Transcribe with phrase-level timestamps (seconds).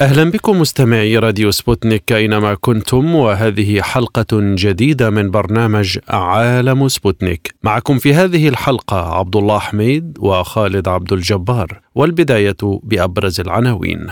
[0.00, 7.54] أهلا بكم مستمعي راديو سبوتنيك أينما كنتم وهذه حلقة جديدة من برنامج عالم سبوتنيك.
[7.62, 14.06] معكم في هذه الحلقة عبد الله حميد وخالد عبد الجبار والبداية بأبرز العناوين.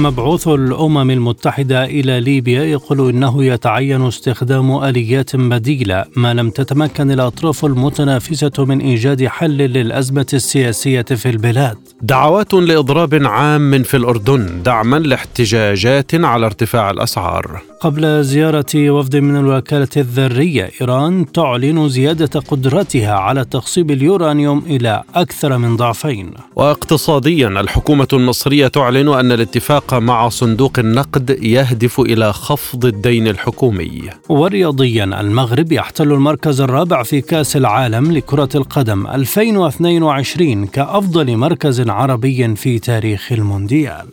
[0.00, 7.64] مبعوث الأمم المتحدة إلى ليبيا يقول إنه يتعين استخدام آليات بديلة ما لم تتمكن الأطراف
[7.64, 11.76] المتنافسة من إيجاد حل للأزمة السياسية في البلاد.
[12.02, 17.60] دعوات لإضراب عام في الأردن دعما لاحتجاجات على ارتفاع الأسعار.
[17.80, 25.58] قبل زيارة وفد من الوكالة الذرية إيران تعلن زيادة قدرتها على تخصيب اليورانيوم إلى أكثر
[25.58, 26.30] من ضعفين.
[26.56, 34.02] واقتصاديا الحكومة المصرية تعلن أن الاتفاق مع صندوق النقد يهدف إلى خفض الدين الحكومي.
[34.28, 42.78] ورياضيا المغرب يحتل المركز الرابع في كأس العالم لكرة القدم 2022 كأفضل مركز عربي في
[42.78, 44.06] تاريخ المونديال.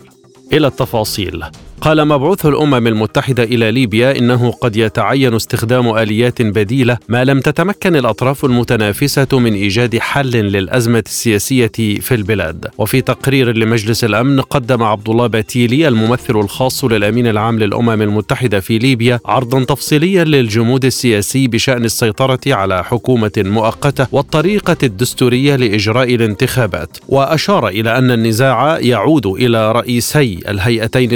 [0.53, 1.43] إلى التفاصيل
[1.83, 7.95] قال مبعوث الأمم المتحدة إلى ليبيا إنه قد يتعين استخدام آليات بديلة ما لم تتمكن
[7.95, 12.67] الأطراف المتنافسة من إيجاد حل للأزمة السياسية في البلاد.
[12.77, 18.77] وفي تقرير لمجلس الأمن قدم عبد الله باتيلي الممثل الخاص للأمين العام للأمم المتحدة في
[18.77, 26.97] ليبيا عرضا تفصيليا للجمود السياسي بشأن السيطرة على حكومة مؤقتة والطريقة الدستورية لإجراء الانتخابات.
[27.07, 31.11] وأشار إلى أن النزاع يعود إلى رئيسي الهيئتين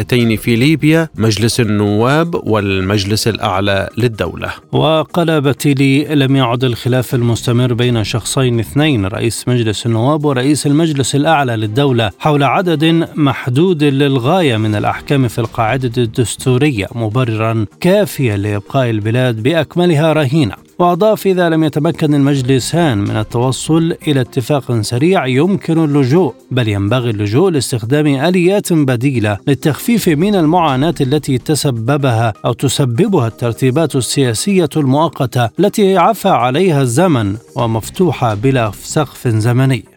[0.00, 4.52] التشريعيتين في ليبيا مجلس النواب والمجلس الأعلى للدولة.
[4.72, 11.56] وقال باتيلي لم يعد الخلاف المستمر بين شخصين اثنين رئيس مجلس النواب ورئيس المجلس الأعلى
[11.56, 20.12] للدولة حول عدد محدود للغاية من الأحكام في القاعدة الدستورية مبررا كافيا لإبقاء البلاد بأكملها
[20.12, 27.10] رهينة وأضاف إذا لم يتمكن المجلسان من التوصل إلى اتفاق سريع يمكن اللجوء بل ينبغي
[27.10, 35.96] اللجوء لاستخدام آليات بديلة للتخفيف من المعاناة التي تسببها أو تسببها الترتيبات السياسية المؤقتة التي
[35.96, 39.91] عفى عليها الزمن ومفتوحة بلا سقف زمني.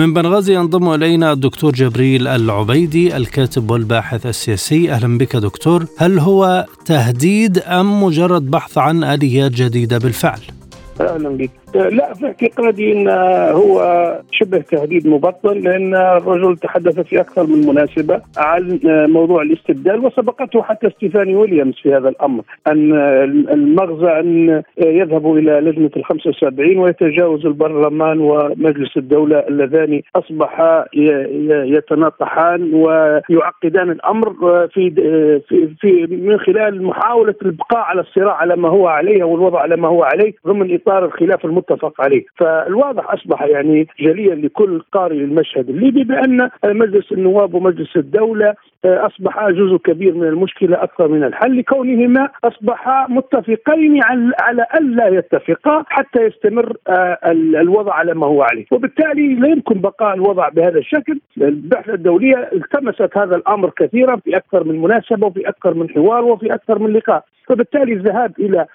[0.00, 4.92] من بنغازي ينضم إلينا الدكتور جبريل العبيدي الكاتب والباحث السياسي.
[4.92, 5.86] أهلا بك دكتور.
[5.98, 10.40] هل هو تهديد أم مجرد بحث عن آليات جديدة بالفعل؟
[11.00, 11.50] أهلا بك.
[11.74, 13.08] لا في اعتقادي إن
[13.52, 13.80] هو
[14.32, 20.90] شبه تهديد مبطل لأن الرجل تحدث في أكثر من مناسبة عن موضوع الاستبدال وسبقته حتى
[20.90, 22.42] ستيفاني ويليامز في هذا الأمر.
[22.66, 22.92] أن
[23.50, 33.90] المغزى أن يذهب إلى لجنة ال 75 ويتجاوز البرلمان ومجلس الدولة اللذان اصبحا يتناطحان ويعقدان
[33.90, 34.34] الأمر
[34.68, 34.90] في
[35.80, 39.88] في, من خلال محاولة البقاء على الصراع على ما هو عليه أو الوضع على ما
[39.88, 42.24] هو عليه ضمن إطار الخلاف المتفق عليه.
[42.36, 48.54] فالواضح أصبح يعني جليا لكل قارئ المشهد الليبي بأن مجلس النواب ومجلس الدولة
[48.84, 54.00] أصبح جزء كبير من المشكلة أكثر من الحل لكونهما اصبحا متفقين
[54.40, 56.76] على الا يتفقا حتى يستمر
[57.60, 58.64] الوضع على ما هو عليه.
[58.70, 61.20] وبالتالي لا يمكن بقاء الوضع بهذا الشكل.
[61.38, 66.54] البعثه الدولية التمست هذا الأمر كثيرا في أكثر من مناسبة وفي أكثر من حوار وفي
[66.54, 67.24] أكثر من لقاء.
[67.48, 68.66] فبالتالي الذهاب إلى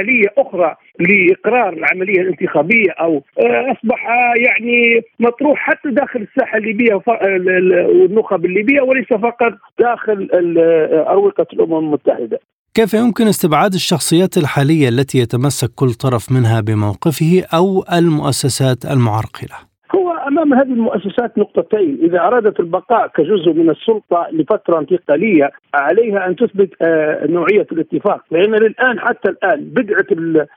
[0.00, 3.22] آلية أخرى لإقرار العملية الانتخابية أو
[3.72, 9.43] أصبح يعني مطروح حتى داخل الساحة الليبية والنخب الليبية وليس فقط
[9.78, 10.28] داخل
[11.08, 12.40] أروقة الأمم المتحدة.
[12.74, 20.10] كيف يمكن استبعاد الشخصيات الحالية التي يتمسك كل طرف منها بموقفه أو المؤسسات المعرقلة؟ هو
[20.10, 26.70] أمام هذه المؤسسات نقطتين، إذا أرادت البقاء كجزء من السلطة لفترة انتقالية عليها أن تثبت
[27.30, 30.06] نوعية الاتفاق، لأن الان حتى الآن بدعة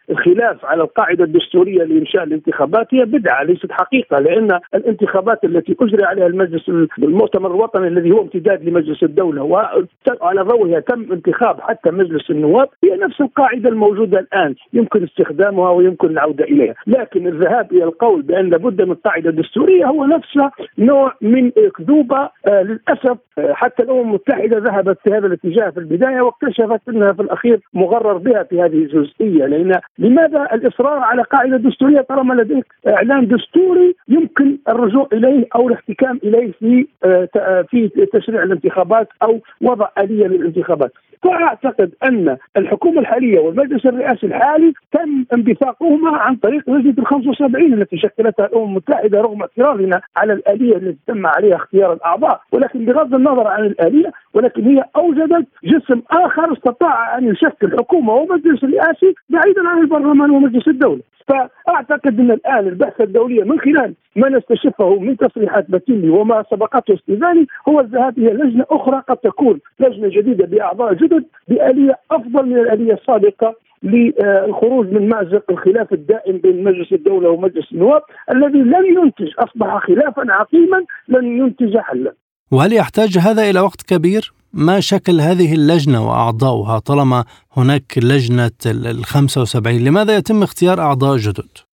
[0.09, 6.27] الخلاف على القاعدة الدستورية لإنشاء الانتخابات هي بدعة ليست حقيقة، لأن الانتخابات التي أجري عليها
[6.27, 6.69] المجلس
[6.99, 12.95] المؤتمر الوطني الذي هو امتداد لمجلس الدولة وعلى ضوئها تم انتخاب حتى مجلس النواب هي
[12.95, 18.81] نفس القاعدة الموجودة الآن، يمكن استخدامها ويمكن العودة إليها، لكن الذهاب إلى القول بأن لابد
[18.81, 24.57] من قاعدة قاعدة دستوريه هو نفسه نوع من أكذوبة آه للأسف آه حتى الأمم المتحدة
[24.57, 29.45] ذهبت في هذا الاتجاه في البداية واكتشفت أنها في الأخير مغرر بها في هذه الجزئية.
[29.45, 36.19] لأن لماذا الإصرار على قاعدة دستورية طالما لديك إعلان دستوري يمكن الرجوع إليه أو الاحتكام
[36.23, 40.91] إليه في آه، في تشريع الانتخابات أو وضع آلية للانتخابات؟
[41.23, 47.97] فاعتقد أن الحكومة الحالية والمجلس الرئاسي الحالي تم انبثاقهما عن طريق لجنه ال 75 التي
[47.97, 53.47] شكلتها الأمم المتحدة رغم اعتراضنا على الآلية التي تم عليها اختيار الأعضاء ولكن بغض النظر
[53.47, 59.81] عن الآلية ولكن هي أوجدت جسم آخر استطاع أن يشكل حكومة ومجلس رئاسي بعيدا عن
[59.81, 61.01] البرلمان ومجلس الدولة.
[61.27, 67.47] فأعتقد أن الآن البعثه الدولية من خلال ما نستشفه من تصريحات باتيلي وما سبقته استيزاني
[67.67, 72.93] هو الذهاب إلى لجنة أخرى قد تكون لجنة جديدة بأعضاء جدد بآلية أفضل من الآلية
[72.93, 78.01] السابقة للخروج من مازق الخلاف الدائم بين مجلس الدولة ومجلس النواب
[78.31, 82.13] الذي لن ينتج أصبح خلافا عقيما لن ينتج حلا.
[82.51, 87.23] وهل يحتاج هذا إلى وقت كبير؟ ما شكل هذه اللجنة وأعضاؤها طالما
[87.57, 91.67] هناك لجنة ال 75 لماذا يتم اختيار أعضاء جدد؟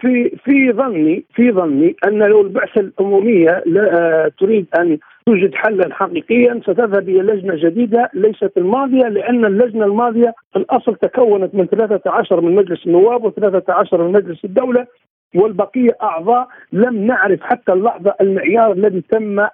[0.00, 6.60] في في ظني في ظني أن لو البعثة الأممية لا تريد أن توجد حلا حقيقيا
[6.62, 12.54] ستذهب إلى لجنة جديدة ليست الماضية لأن اللجنة الماضية في الأصل تكونت من 13 من
[12.54, 14.86] مجلس النواب و13 من مجلس الدولة
[15.34, 19.46] والبقية أعضاء لم نعرف حتى اللحظة المعيار الذي تم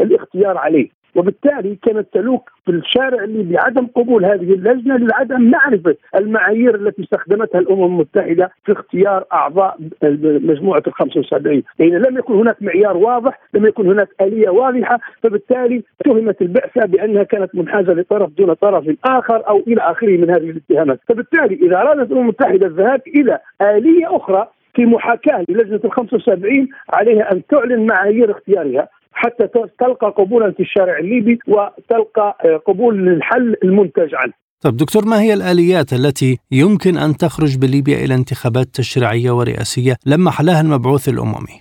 [0.00, 0.88] الاختيار عليه.
[1.14, 7.58] وبالتالي كانت تلوك في الشارع اللي بعدم قبول هذه اللجنة لعدم معرفة المعايير التي استخدمتها
[7.58, 9.76] الأمم المتحدة في اختيار أعضاء
[10.22, 15.82] مجموعة ال 75 لأن لم يكن هناك معيار واضح، لم يكن هناك آلية واضحة، فبالتالي
[16.00, 21.00] اتهمت البعثة بأنها كانت منحازة لطرف دون طرف آخر أو إلى آخره من هذه الاتهامات،
[21.08, 27.32] فبالتالي إذا أرادت الأمم المتحدة الذهاب إلى آلية أخرى في محاكاة للجنة ال 75 عليها
[27.32, 28.88] أن تعلن معايير اختيارها.
[29.18, 29.46] حتى
[29.78, 34.32] تلقى قبولا في الشارع الليبي وتلقى آه، قبول للحل المنتج عنه.
[34.64, 40.40] طيب دكتور ما هي الآليات التي يمكن أن تخرج بليبيا إلى انتخابات تشريعية ورئاسية لمح
[40.40, 41.56] لها المبعوث الأممي؟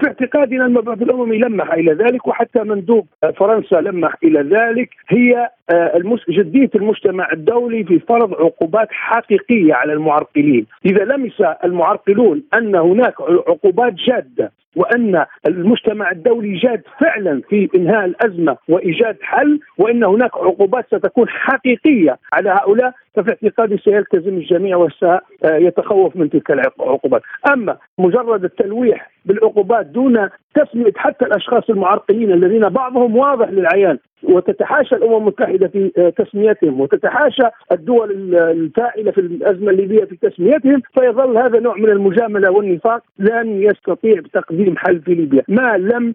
[0.00, 3.06] في اعتقادنا المبعوث الأممي لمح إلى ذلك وحتى مندوب
[3.36, 4.90] فرنسا لمح إلى ذلك.
[5.08, 12.74] هي آه، جدية المجتمع الدولي في فرض عقوبات حقيقية على المعرقلين، إذا لمس المعرقلون أن
[12.74, 20.36] هناك عقوبات جادة وأن المجتمع الدولي جاد فعلا في إنهاء الأزمة وإيجاد حل وإن هناك
[20.36, 27.22] عقوبات ستكون حقيقية على هؤلاء ففي اعتقادي سيلتزم الجميع وسيتخوف من تلك العقوبات،
[27.52, 35.16] أما مجرد التلويح بالعقوبات دون تسمية حتى الأشخاص المعرقلين الذين بعضهم واضح للعيان وتتحاشى الأمم
[35.16, 41.90] المتحدة في تسميتهم وتتحاشى الدول الفاعلة في الأزمة الليبية في تسميتهم فيظل هذا نوع من
[41.90, 46.14] المجاملة والنفاق لن يستطيع تقديم حل في ليبيا ما لم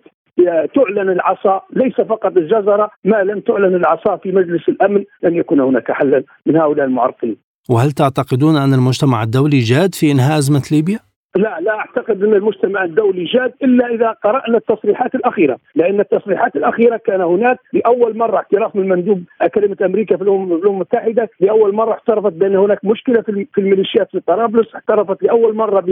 [0.75, 5.91] تعلن العصا ليس فقط الجزرة ما لم تعلن العصا في مجلس الأمن لن يكون هناك
[5.91, 7.37] حلا من هؤلاء المعرقلين
[7.69, 12.83] وهل تعتقدون أن المجتمع الدولي جاد في إنهاء أزمة ليبيا؟ لا لا أعتقد أن المجتمع
[12.83, 18.75] الدولي جاد إلا إذا قرأنا التصريحات الأخيرة، لأن التصريحات الأخيرة كان هناك لأول مرة اعتراف
[18.75, 19.23] من مندوب
[19.55, 24.75] كلمه أمريكا في الأمم المتحدة، لأول مرة اعترفت بأن هناك مشكلة في الميليشيات في طرابلس،
[24.75, 25.83] اعترفت لأول مرة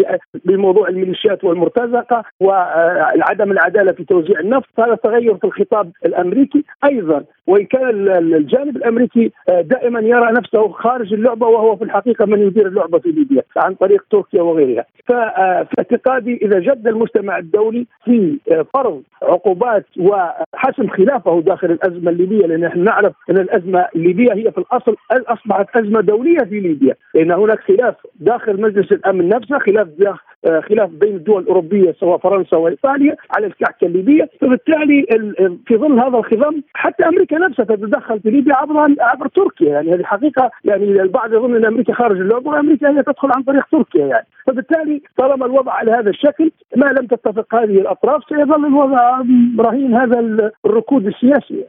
[0.45, 7.65] بموضوع الميليشيات والمرتزقة وعدم العدالة في توزيع النفط، هذا تغير في الخطاب الأمريكي، أيضا وإن
[7.65, 13.11] كان الجانب الأمريكي دائما يرى نفسه خارج اللعبة وهو في الحقيقة من يدير اللعبة في
[13.11, 14.85] ليبيا عن طريق تركيا وغيرها،
[15.63, 18.37] في اعتقادي إذا جد المجتمع الدولي في
[18.73, 24.57] فرض عقوبات وحسم خلافه داخل الأزمة الليبية لأن نحن نعرف إن الأزمة الليبية هي في
[24.57, 26.95] الأصل أصبحت أزمة دولية في ليبيا.
[27.13, 30.19] لأن هناك خلاف داخل مجلس الأمن نفسه خلاف داخل
[30.69, 34.29] خلاف بين الدول الأوروبية سواء فرنسا وإيطاليا على الكعكة الليبية.
[34.41, 35.05] فبالتالي
[35.67, 39.69] في ظل هذا الخضم حتى أمريكا نفسها تتدخل في ليبيا عبر عبر تركيا.
[39.69, 43.65] يعني هذه حقيقة يعني البعض يظن إن أمريكا خارج اللعبة وأمريكا هي تدخل عن طريق
[43.71, 44.27] تركيا يعني.
[44.47, 49.21] فبالتالي طالما الوضع على هذا الشكل ما لم تتفق هذه الأطراف سيظل الوضع
[49.59, 51.65] رهين هذا الركود السياسي.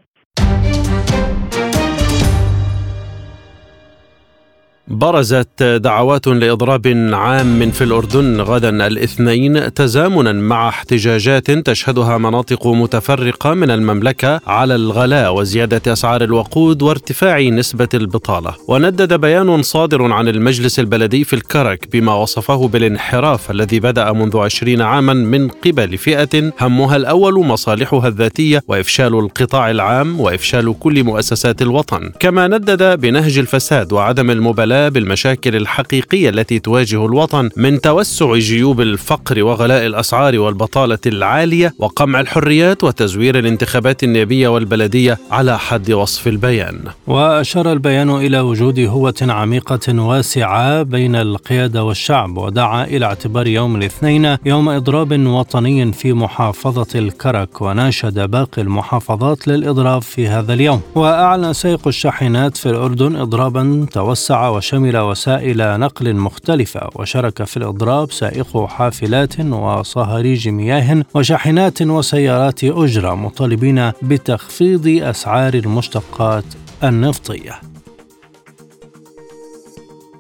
[4.99, 13.71] برزت دعوات لإضراب عام في الأردن غدا الاثنين تزامنا مع احتجاجات تشهدها مناطق متفرقة من
[13.71, 18.55] المملكة على الغلاء وزيادة أسعار الوقود وارتفاع نسبة البطالة.
[18.69, 24.83] وندد بيان صادر عن المجلس البلدي في الكرك بما وصفه بالانحراف الذي بدأ منذ عشرين
[24.83, 32.13] عاما من قبل فئة همها الأول مصالحها الذاتية وإفشال القطاع العام وإفشال كل مؤسسات الوطن.
[32.21, 39.43] كما ندد بنهج الفساد وعدم المبالاة بالمشاكل الحقيقية التي تواجه الوطن من توسع جيوب الفقر
[39.43, 46.79] وغلاء الأسعار والبطالة العالية وقمع الحريات وتزوير الانتخابات النيابية والبلدية على حد وصف البيان.
[47.07, 54.37] وأشار البيان إلى وجود هوة عميقة واسعة بين القيادة والشعب ودعا إلى اعتبار يوم الاثنين
[54.45, 61.89] يوم إضراب وطني في محافظة الكرك وناشد باقي المحافظات للإضراب في هذا اليوم وأعلن سائق
[61.89, 70.49] الشاحنات في الأردن اضرابا توسع وشمل وسائل نقل مختلفة وشارك في الإضراب سائقو حافلات وصهاريج
[70.49, 76.45] مياه وشاحنات وسيارات أجرة مطالبين بتخفيض أسعار المشتقات
[76.85, 77.61] النفطية.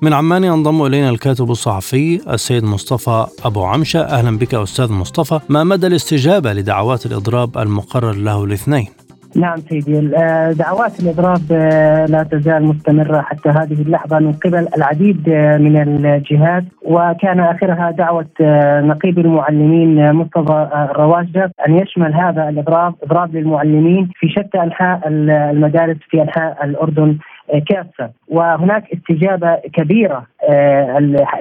[0.03, 4.01] من عمان ينضم إلينا الكاتب الصحفي السيد مصطفى أبو عمشة.
[4.01, 10.17] أهلا بك أستاذ مصطفى ما مدى الاستجابة لدعوات الإضراب المقرر له الاثنين؟ نعم سيدي.
[10.17, 15.77] آه، دعوات الإضراب آه، لا تزال مستمرة حتى هذه اللحظة من قبل العديد آه، من
[15.77, 16.65] الجهات.
[16.83, 18.27] وكان آخرها دعوة
[18.81, 26.23] نقيب المعلمين مصطفى الرواجه أن يشمل هذا الإضراب إضراب للمعلمين في شتى أنحاء المدارس في
[26.23, 27.19] أنحاء الأردن
[27.69, 28.11] كافة.
[28.29, 30.36] وهناك استجابة كبيرة آه،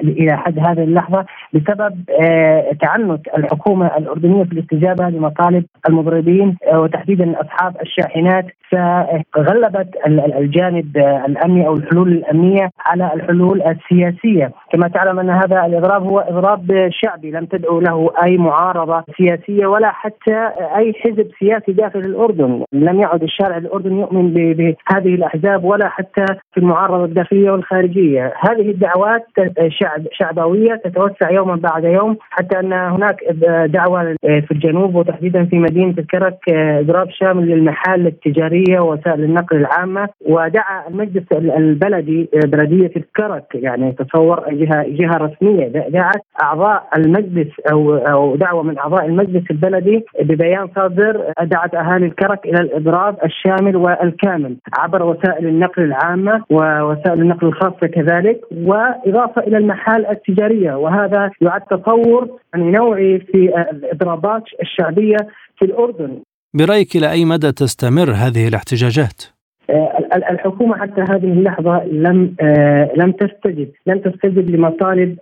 [0.02, 7.40] إلى حد هذه اللحظة بسبب آه، تعنت الحكومة الأردنية في الاستجابة لمطالب المضربين آه، وتحديدا
[7.40, 8.46] أصحاب الشاحنات.
[8.72, 9.88] فغلبت
[10.38, 10.96] الجانب
[11.26, 17.30] الأمني أو الحلول الأمنية على الحلول السياسية، كما تعلم أن هذا الإضراب هو إضراب شعبي
[17.30, 23.22] لم تدعو له أي معارضة سياسية ولا حتى أي حزب سياسي داخل الأردن، لم يعد
[23.22, 29.26] الشارع الأردني يؤمن بهذه الأحزاب ولا حتى في المعارضة الداخلية والخارجية، هذه الدعوات
[29.68, 33.24] شعب شعبوية تتوسع يوما بعد يوم حتى أن هناك
[33.66, 40.08] دعوة في الجنوب وتحديدا في مدينة الكرك إضراب شامل للمحال التجارية ووسائل النقل العامة.
[40.26, 48.36] ودعا المجلس البلدي بلدية الكرك يعني تصور جهه جهة رسمية دعت أعضاء المجلس أو أو
[48.36, 55.02] دعوة من أعضاء المجلس البلدي ببيان صادر دعت أهالي الكرك إلى الإضراب الشامل والكامل عبر
[55.02, 58.40] وسائل النقل العامة ووسائل النقل الخاصة كذلك.
[59.06, 65.16] واضافه إلى المحال التجارية وهذا يعد تطور يعني نوعي في الإضرابات الشعبية
[65.58, 66.22] في الأردن.
[66.54, 69.22] برأيك إلى أي مدى تستمر هذه الاحتجاجات؟
[69.70, 69.98] آه،
[70.30, 75.18] الحكومة حتى هذه اللحظة لم آه، لم تستجب لم تستجب لمطالب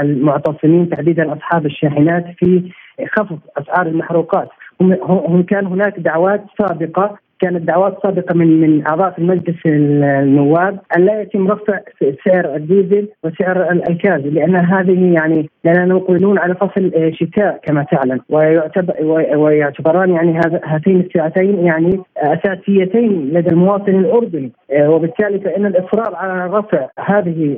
[0.00, 2.70] المعتصمين تحديدا أصحاب الشاحنات في
[3.16, 4.48] خفض أسعار المحروقات
[4.80, 11.20] هم كان هناك دعوات سابقة كانت دعوات سابقة من من أعضاء المجلس النواب أن لا
[11.20, 11.80] يتم رفع
[12.24, 18.20] سعر الديزل وسعر الكاز لأن هذه يعني لاننا مقبلون على فصل شتاء كما تعلم.
[18.28, 18.94] ويعتبر
[19.36, 24.52] ويعتبران يعني هاتين السلعتين يعني أساسيتين لدى المواطن الأردني.
[24.80, 27.56] وبالتالي فإن الإصرار على رفع هذه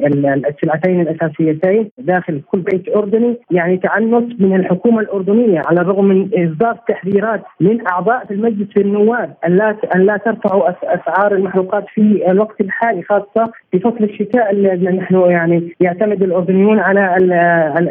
[0.48, 6.78] السلعتين الأساسيتين داخل كل بيت أردني يعني تعنت من الحكومة الأردنية على الرغم من إصدار
[6.88, 12.60] تحذيرات من أعضاء في المجلس النواب أن لا أن لا ترفعوا أسعار المحروقات في الوقت
[12.60, 17.16] الحالي خاصة في فصل الشتاء اللي نحن يعني يعتمد الاردنيون على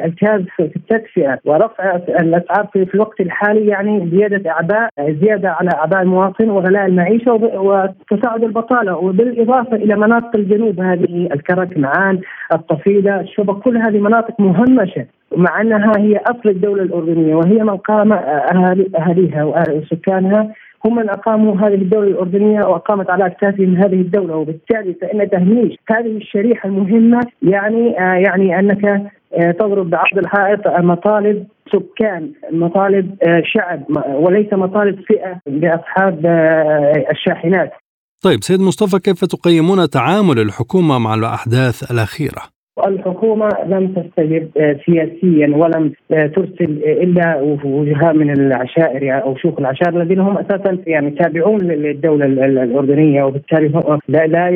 [0.05, 6.49] الكاز في التدفئة ورفع الأسعار في الوقت الحالي يعني زيادة أعباء زيادة على أعباء المواطن
[6.49, 12.19] وغلاء المعيشة وتصاعد البطالة وبالإضافة إلى مناطق الجنوب هذه الكرك معان
[12.53, 15.05] الطفيلة الشبك كل هذه مناطق مهمشة
[15.37, 20.53] مع أنها هي أصل الدولة الأردنية وهي من قام أهاليها وسكانها
[20.85, 26.17] هم من أقاموا هذه الدولة الأردنية وأقامت على أكتافهم هذه الدولة وبالتالي فإن تهميش هذه
[26.17, 28.85] الشريحة المهمة يعني آه يعني أنك
[29.33, 33.83] آه تضرب بعرض الحائط مطالب سكان مطالب آه شعب
[34.15, 36.25] وليس مطالب فئة لاصحاب
[37.11, 37.71] الشاحنات.
[38.23, 44.49] طيب سيد مصطفى كيف تقيمون تعامل الحكومة مع الأحداث الأخيرة؟ الحكومة لم تستجب
[44.85, 51.61] سياسيا ولم ترسل إلا وجهاء من العشائر أو شيوخ العشائر الذين هم أساسا يعني تابعون
[51.61, 53.67] للدولة الأردنية وبالتالي
[54.07, 54.49] لا, لا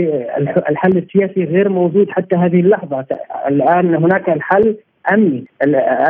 [0.70, 3.06] الحل السياسي غير موجود حتى هذه اللحظة.
[3.48, 4.76] الآن هناك الحل
[5.14, 5.46] امني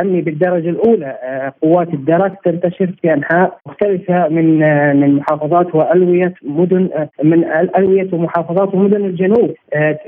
[0.00, 1.16] امني بالدرجة الأولى
[1.62, 4.58] قوات الدرك تنتشر في أنحاء مختلفة من
[5.00, 6.88] من محافظات وألوية مدن
[7.24, 7.44] من
[7.76, 9.54] ألوية ومحافظات ومدن الجنوب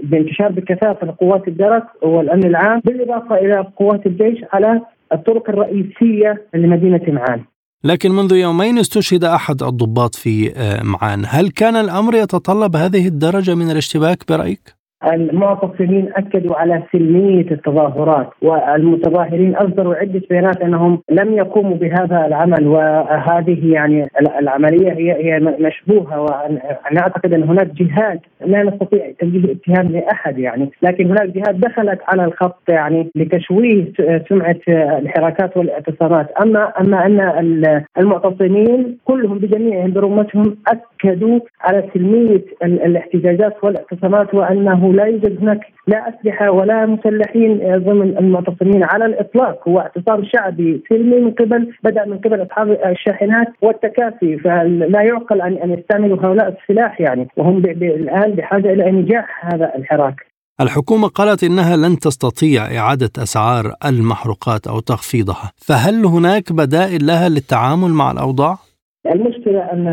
[0.03, 4.81] بانتشار بكثافة لقوات الدرك والأمن العام بالإضافة إلى قوات الجيش على
[5.13, 7.41] الطرق الرئيسية لمدينة معان.
[7.85, 10.53] لكن منذ يومين استشهد أحد الضباط في
[10.85, 18.29] معان، هل كان الأمر يتطلب هذه الدرجة من الاشتباك برأيك؟ المعتصمين أكدوا على سلمية التظاهرات
[18.43, 24.09] والمتظاهرين أصدروا عدة بيانات أنهم لم يقوموا بهذا العمل وهذه يعني
[24.41, 30.71] العملية هي هي مشبوهة وأنا أعتقد أن هناك جهات لا نستطيع توجيه اتهام لأحد يعني
[30.83, 33.93] لكن هناك جهات دخلت على الخط يعني لتشويه
[34.29, 36.31] سمعة الحراكات والاعتصامات.
[36.31, 45.39] اما أما أن المعتصمين كلهم بجميعهم برمتهم أكدوا على سلمية الاحتجاجات والاعتصامات وأنه لا يوجد
[45.43, 51.73] هناك لا أسلحة ولا مسلحين ضمن المعتصمين على الإطلاق هو اعتصام شعبي سلمي من قبل
[51.85, 57.59] بدأ من قبل أصحاب الشاحنات والتكافي فلا يعقل ان أن يستعملوا هؤلاء السلاح يعني وهم
[57.59, 60.31] الآن بحاجة إلى انجاح هذا الحراك.
[60.61, 67.91] الحكومة قالت إنها لن تستطيع إعادة أسعار المحروقات أو تخفيضها، فهل هناك بدائل لها للتعامل
[67.91, 68.59] مع الأوضاع؟
[69.07, 69.89] المشكلة أن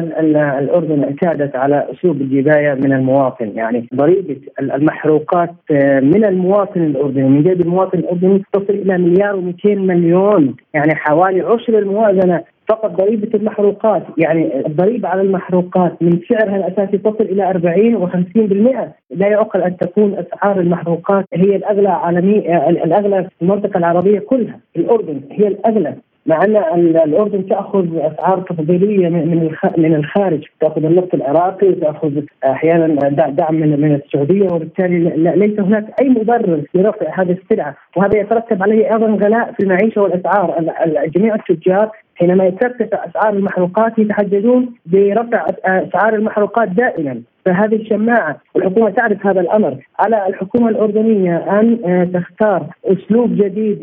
[0.60, 7.44] الأردن اعتادت على أسلوب الجباية من المواطن يعني ضريبة المحروقات آه، من المواطن الأردني من
[7.44, 14.04] جيب المواطن الأردني تصل إلى مليار و200 مليون يعني حوالي عشر الموازنة فقط ضريبة المحروقات
[14.18, 20.14] يعني الضريبة على المحروقات من سعرها الأساسي تصل إلى 40 و50% لا يعقل أن تكون
[20.14, 24.60] أسعار المحروقات هي الأغلى عالمية آه، الأغلى في المنطقة العربية كلها.
[24.78, 25.96] الأردن هي الأغلى
[26.27, 33.55] مع أن الأردن تأخذ أسعار تفضيلية من من الخارج تأخذ النفط العراقي وتاخذ أحيانا دعم
[33.55, 34.98] من من السعودية وبالتالي
[35.36, 37.75] ليس هناك أي مبرر لرفع هذه السلعة.
[37.96, 40.74] وهذا يترتب عليه أيضا غلاء في المعيشة والأسعار.
[41.15, 47.22] جميع التجار حينما ترتفع أسعار المحروقات يتحججون برفع أسعار المحروقات دائما.
[47.48, 53.82] فهذه الشماعة والحكومة تعرف هذا الأمر على الحكومة الأردنية أن آه، تختار أسلوب جديد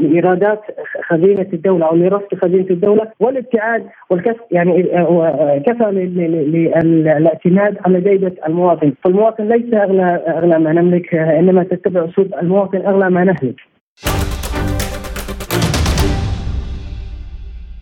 [0.00, 0.60] لإيرادات
[1.08, 5.84] خزينة الدولة أو لرفع خزينة الدولة والابتعاد والكف يعني آه، آه، كفى
[6.84, 13.10] للاعتماد على جيبه المواطن، فالمواطن ليس أغلى أغلى ما نملك إنما تتبع أسلوب المواطن أغلى
[13.10, 13.60] ما نهلك.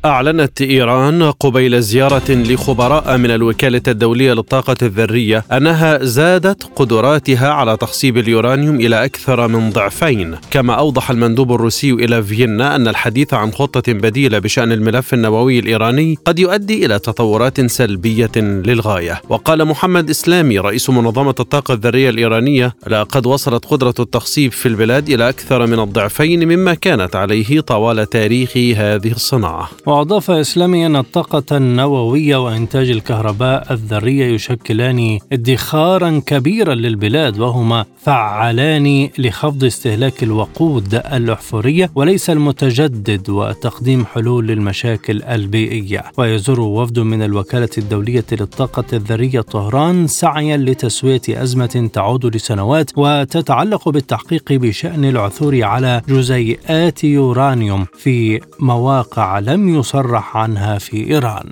[0.05, 8.17] أعلنت إيران قبيل زيارة لخبراء من الوكالة الدولية للطاقة الذرية أنها زادت قدراتها على تخصيب
[8.17, 13.93] اليورانيوم إلى أكثر من ضعفين، كما أوضح المندوب الروسي إلى فيينا أن الحديث عن خطة
[13.93, 20.91] بديلة بشأن الملف النووي الإيراني قد يؤدي إلى تطورات سلبية للغاية، وقال محمد إسلامي رئيس
[20.91, 26.75] منظمة الطاقة الذرية الإيرانية لقد وصلت قدرة التخصيب في البلاد إلى أكثر من الضعفين مما
[26.75, 29.71] كانت عليه طوال تاريخ هذه الصناعة.
[29.89, 39.65] وأضاف إسلامي أن الطاقة النووية وإنتاج الكهرباء الذرية يشكلان ادخارا كبيرا للبلاد وهما فعالان لخفض
[39.65, 46.05] استهلاك الوقود الأحفورية وليس المتجدد وتقديم حلول للمشاكل البيئية.
[46.19, 54.53] ويزور وفد من الوكالة الدولية للطاقة الذرية طهران سعيا لتسوية أزمة تعود لسنوات وتتعلق بالتحقيق
[54.53, 61.49] بشأن العثور على جزيئات يورانيوم في مواقع لم يصرح عنها في إيران.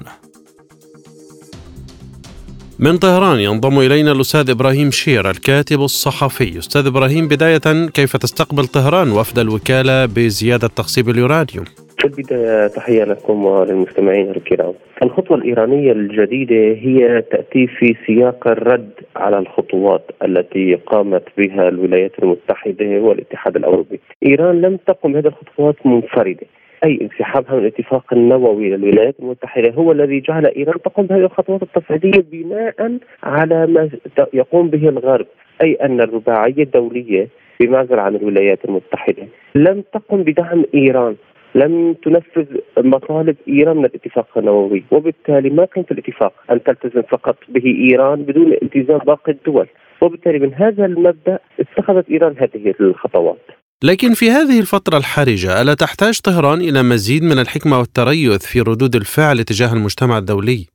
[2.78, 6.58] من طهران ينضم إلينا الأستاذ إبراهيم شير الكاتب الصحفي.
[6.58, 11.64] أستاذ إبراهيم بداية كيف تستقبل طهران وفد الوكالة بزيادة تخصيب اليورانيوم؟
[11.98, 14.74] في البداية تحية لكم وللمستمعين الكرام.
[15.02, 22.86] الخطوة الإيرانية الجديدة هي تأتي في سياق الرد على الخطوات التي قامت بها الولايات المتحدة
[23.00, 24.00] والاتحاد الأوروبي.
[24.26, 26.46] إيران لم تقم بهذه الخطوات منفردة.
[26.84, 32.24] أي انسحابها من الاتفاق النووي للولايات المتحدة هو الذي جعل إيران تقوم بهذه الخطوات التصعيدية
[32.32, 33.90] بناء على ما
[34.34, 35.26] يقوم به الغرب
[35.62, 37.28] أي أن الرباعية الدولية
[37.60, 39.22] بمعزل عن الولايات المتحدة.
[39.54, 41.16] لم تقم بدعم إيران
[41.54, 42.46] لم تنفذ
[42.78, 48.22] مطالب إيران من الاتفاق النووي وبالتالي ما كان في الاتفاق أن تلتزم فقط به إيران
[48.22, 49.66] بدون التزام باقي الدول.
[50.00, 53.55] وبالتالي من هذا المبدأ اتخذت إيران هذه الخطوات.
[53.84, 58.94] لكن في هذه الفترة الحرجة ألا تحتاج طهران إلى مزيد من الحكمة والتريث في ردود
[58.94, 60.66] الفعل تجاه المجتمع الدولي؟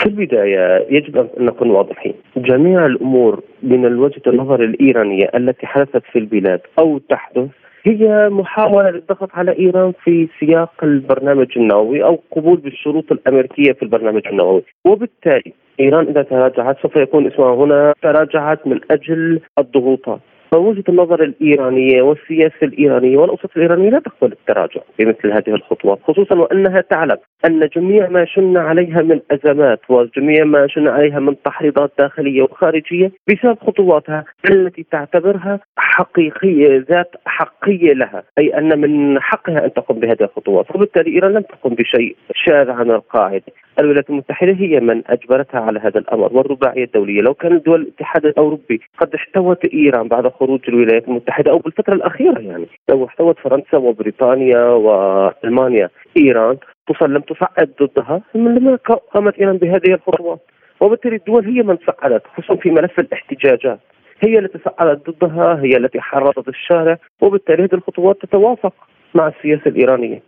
[0.00, 2.14] في البداية يجب أن نكون واضحين.
[2.36, 7.48] جميع الأمور من وجهة النظر الإيرانية التي حدثت في البلاد أو تحدث
[7.84, 14.22] هي محاولة للضغط على إيران في سياق البرنامج النووي أو قبول بالشروط الأمريكية في البرنامج
[14.26, 14.62] النووي.
[14.84, 20.20] وبالتالي إيران إذا تراجعت سوف يكون اسمها هنا تراجعت من أجل الضغوطات.
[20.52, 26.80] فوجهه النظر الإيرانية والسياسة الإيرانية والأسس الإيرانية لا تقبل التراجع بمثل هذه الخطوات خصوصا وأنها
[26.80, 32.42] تعلم أن جميع ما شن عليها من أزمات وجميع ما شن عليها من تحريضات داخلية
[32.42, 40.00] وخارجية بسبب خطواتها التي تعتبرها حقيقية ذات حقية لها أي أن من حقها أن تقوم
[40.00, 43.52] بهذه الخطوات وبالتالي إيران لم تقم بشيء شاذ عن القاعدة.
[43.78, 48.80] الولايات المتحدة هي من أجبرتها على هذا الأمر والرباعية الدولية، لو كانت دول الاتحاد الأوروبي
[48.98, 54.64] قد احتوت إيران بعد خروج الولايات المتحدة أو بالفترة الأخيرة يعني، لو احتوت فرنسا وبريطانيا
[54.64, 56.56] وألمانيا إيران
[57.02, 58.78] لم تصعد ضدها لما
[59.14, 60.40] قامت إيران بهذه الخطوات.
[60.80, 63.80] وبالتالي الدول هي من صعدت خصوصا في ملف الاحتجاجات.
[64.20, 68.74] هي التي صعدت ضدها هي التي حررت الشارع وبالتالي هذه الخطوات تتوافق
[69.14, 70.22] مع السياسة الإيرانية.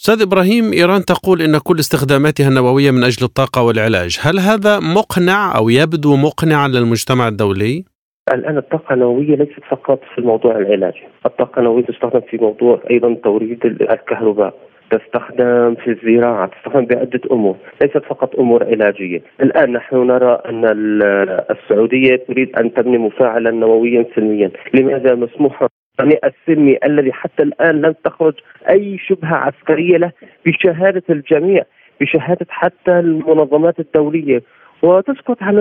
[0.00, 5.58] أستاذ إبراهيم إيران تقول إن كل استخداماتها النووية من أجل الطاقة والعلاج، هل هذا مقنع
[5.58, 7.84] أو يبدو مقنعا للمجتمع الدولي؟
[8.34, 13.66] الآن الطاقة النووية ليست فقط في الموضوع العلاجي، الطاقة النووية تستخدم في موضوع أيضا توريد
[13.66, 14.54] الكهرباء،
[14.90, 19.22] تستخدم في الزراعة تستخدم بعدة أمور ليست فقط أمور علاجية.
[19.42, 20.64] الآن نحن نرى أن
[21.50, 25.66] السعودية تريد أن تبني مفاعلا نوويا سلميا لماذا مسموح
[26.08, 28.34] السلمي الذي حتى الآن لم تخرج
[28.70, 30.12] أي شبهة عسكرية له
[30.46, 31.64] بشهادة الجميع
[32.00, 34.42] بشهادة حتى المنظمات الدولية.
[34.82, 35.58] وتسقط عن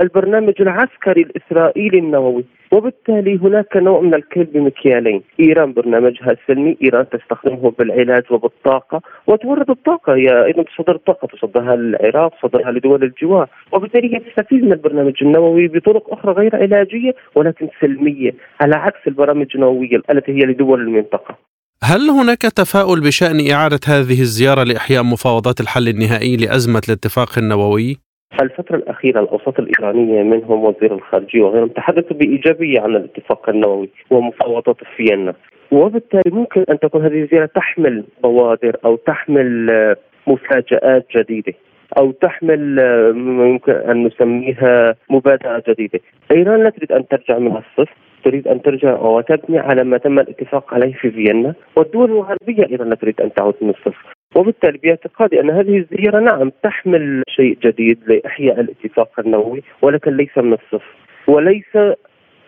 [0.00, 2.44] البرنامج العسكري الإسرائيلي النووي.
[2.72, 5.22] وبالتالي هناك نوع من الكيل بمكيالين.
[5.40, 6.76] إيران برنامجها السلمي.
[6.82, 9.00] إيران تستخدمه بالعلاج وبالطاقة.
[9.26, 10.14] وتورد الطاقة.
[10.14, 13.48] هي أيضا تصدر الطاقة تصدرها للعراق تصدرها لدول الجوار.
[13.72, 19.46] وبالتالي هي تستفيد من البرنامج النووي بطرق أخرى غير علاجية ولكن سلمية على عكس البرامج
[19.54, 21.38] النووية التي هي لدول المنطقة.
[21.82, 27.96] هل هناك تفاؤل بشأن إعادة هذه الزيارة لإحياء مفاوضات الحل النهائي لأزمة الاتفاق النووي؟
[28.42, 35.34] الفترة الأخيرة الأوساط الإيرانية منهم وزير الخارجية وغيرهم تحدثوا بإيجابية عن الاتفاق النووي ومفاوضات فيينا.
[35.72, 41.52] وبالتالي ممكن أن تكون هذه الزيارة تحمل بوادر أو تحمل آه، مفاجآت جديدة
[41.98, 43.08] أو تحمل آه،
[43.48, 46.00] يمكن أن نسميها مبادرة جديدة.
[46.30, 47.94] إيران لا تريد أن ترجع من الصفر
[48.24, 52.94] تريد أن ترجع وتبني على ما تم الاتفاق عليه في فيينا والدول الغربية أيضا لا
[52.94, 54.13] تريد أن تعود من الصفر.
[54.34, 60.52] وبالتالي باعتقادي أن هذه الزيارة نعم تحمل شيء جديد لإحياء الاتفاق النووي ولكن ليس من
[60.52, 60.94] الصفر
[61.26, 61.76] وليس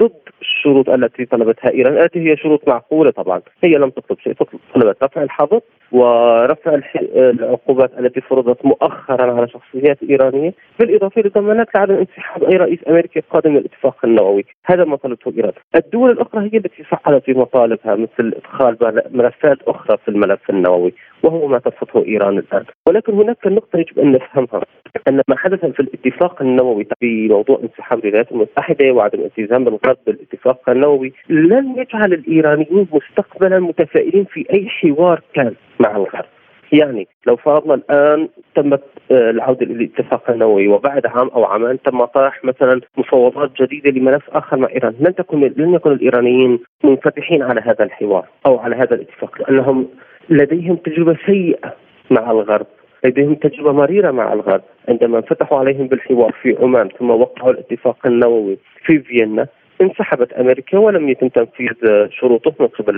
[0.03, 4.35] ضد الشروط التي طلبتها إيران، التي هي شروط معقولة طبعا، هي لم تطلب شيء،
[4.75, 5.61] طلبت رفع الحظر
[5.93, 6.81] ورفع
[7.17, 13.51] العقوبات التي فرضت مؤخرا على شخصيات إيرانية، بالإضافة لضمانات لعدم انسحاب أي رئيس أمريكي قادم
[13.51, 15.53] من الاتفاق النووي، هذا ما طلبته إيران.
[15.75, 21.47] الدول الأخرى هي التي صعدت في مطالبها مثل إدخال ملفات أخرى في الملف النووي، وهو
[21.47, 24.63] ما ترفضه إيران الآن، ولكن هناك نقطة يجب أن نفهمها.
[25.09, 30.71] أن ما حدث في الاتفاق النووي في موضوع انسحاب الولايات المتحدة وعدم الالتزام بالغرب بالاتفاق
[30.71, 36.25] النووي لن يجعل الايرانيين مستقبلا متفائلين في أي حوار كان مع الغرب.
[36.73, 42.45] يعني لو فرضنا الآن تمت آه، العودة للاتفاق النووي وبعد عام أو عامين تم طرح
[42.45, 47.85] مثلا مفاوضات جديدة لملف آخر مع إيران، لن تكن لن يكن الإيرانيين منفتحين على هذا
[47.85, 49.89] الحوار أو على هذا الاتفاق لأنهم
[50.29, 51.75] لديهم تجربة سيئة
[52.11, 52.67] مع الغرب
[53.07, 58.59] لديهم تجربة مريرة مع الغرب عندما فتحوا عليهم بالحوار في عمان ثم وقعوا الاتفاق النووي
[58.87, 59.47] في فيينا
[59.81, 61.75] انسحبت أمريكا ولم يتم تنفيذ
[62.21, 62.97] شروطه من قبل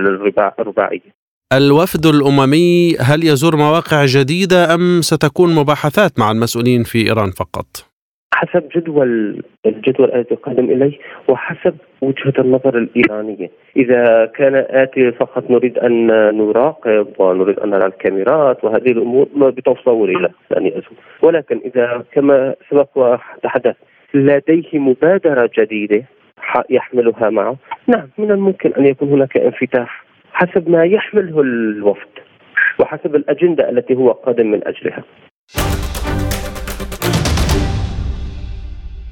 [0.58, 1.00] الرباعية.
[1.52, 7.87] الوفد الأممي هل يزور مواقع جديدة أم ستكون مباحثات مع المسؤولين في إيران فقط؟
[8.34, 15.78] حسب جدول الجدول الذي يقدم إليه وحسب وجهة النظر الإيرانية، إذا كان آتي فقط نريد
[15.78, 16.06] أن
[16.38, 20.82] نراقب ونريد أن نرى الكاميرات وهذه الأمور بتصور إلى يعني
[21.22, 23.76] ولكن إذا كما سبق وتحدث
[24.14, 26.04] لديه مبادرة جديدة
[26.70, 32.08] يحملها معه، نعم من الممكن أن يكون هناك انفتاح حسب ما يحمله الوفد
[32.80, 35.02] وحسب الأجندة التي هو قادم من أجلها.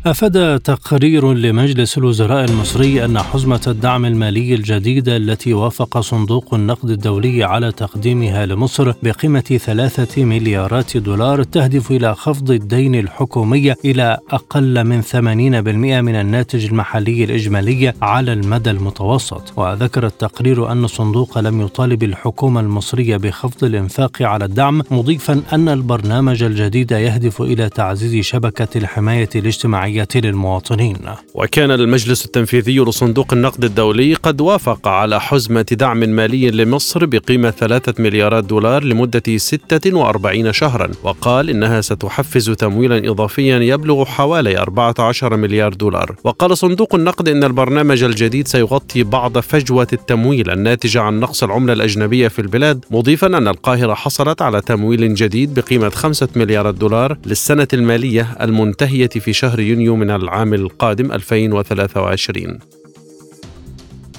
[0.07, 7.45] أفاد تقرير لمجلس الوزراء المصري أن حزمة الدعم المالي الجديدة التي وافق صندوق النقد الدولي
[7.45, 15.03] على تقديمها لمصر بقيمة ثلاثة مليارات دولار تهدف إلى خفض الدين الحكومي إلى أقل من
[15.03, 19.53] 80% من الناتج المحلي الإجمالي على المدى المتوسط.
[19.57, 26.43] وذكر التقرير أن الصندوق لم يطالب الحكومة المصرية بخفض الإنفاق على الدعم مضيفا أن البرنامج
[26.43, 30.97] الجديد يهدف إلى تعزيز شبكة الحماية الاجتماعية للمواطنين.
[31.35, 38.03] وكان المجلس التنفيذي لصندوق النقد الدولي قد وافق على حزمة دعم مالي لمصر بقيمة ثلاثة
[38.03, 46.17] مليارات دولار لمدة 46 شهرا وقال إنها ستحفز تمويلا إضافيا يبلغ حوالي 14 مليار دولار.
[46.25, 52.29] وقال صندوق النقد إن البرنامج الجديد سيغطي بعض فجوة التمويل الناتجة عن نقص العملة الأجنبية
[52.29, 58.37] في البلاد مضيفا أن القاهرة حصلت على تمويل جديد بقيمة 5 مليارات دولار للسنة المالية
[58.41, 62.59] المنتهية في شهر يونيو من العام القادم 2023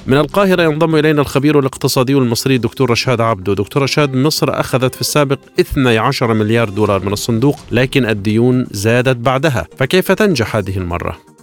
[0.07, 5.01] من القاهرة ينضم إلينا الخبير الاقتصادي المصري الدكتور رشاد عبدو دكتور رشاد مصر أخذت في
[5.01, 11.36] السابق 12 مليار دولار من الصندوق لكن الديون زادت بعدها فكيف تنجح هذه المرة؟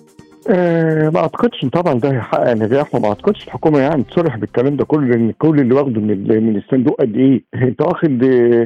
[0.51, 5.07] أه ما أعتقدش طبعا ده هيحقق نجاح وما أعتقدش الحكومة يعني تصرح بالكلام ده كله
[5.07, 8.19] لأن كل اللي واخده من من الصندوق قد إيه؟ أنت واخد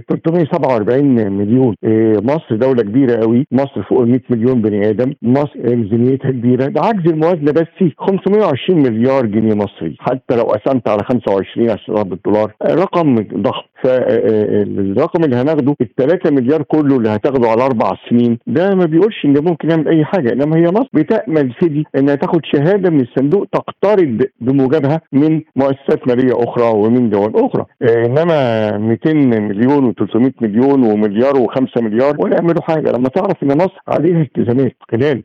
[0.08, 1.74] 347 مليون.
[1.84, 6.66] أه مصر دولة كبيرة قوي مصر فوق ال 100 مليون بني آدم مصر ميزانيتها كبيرة.
[6.66, 12.52] ده عجز الموازنة بس 520 مليار جنيه مصري حتى لو قسمت على 25 عشان بالدولار
[12.70, 13.62] رقم ضخم.
[13.82, 19.24] فالرقم اللي هناخده ال 3 مليار كله اللي هتاخده على أربع سنين ده ما بيقولش
[19.24, 23.46] إن ممكن يعمل أي حاجة إنما هي مصر بتأمل تبتدي إنها تاخد شهادة من الصندوق
[23.52, 27.64] تقترض بموجبها من مؤسسات مالية أخرى ومن دول أخرى.
[27.82, 32.90] آه إنما 200 مليون و300 مليون ومليار و5 مليار ولا يعملوا حاجة.
[32.90, 35.22] لما تعرف إن مصر عليها التزامات خلال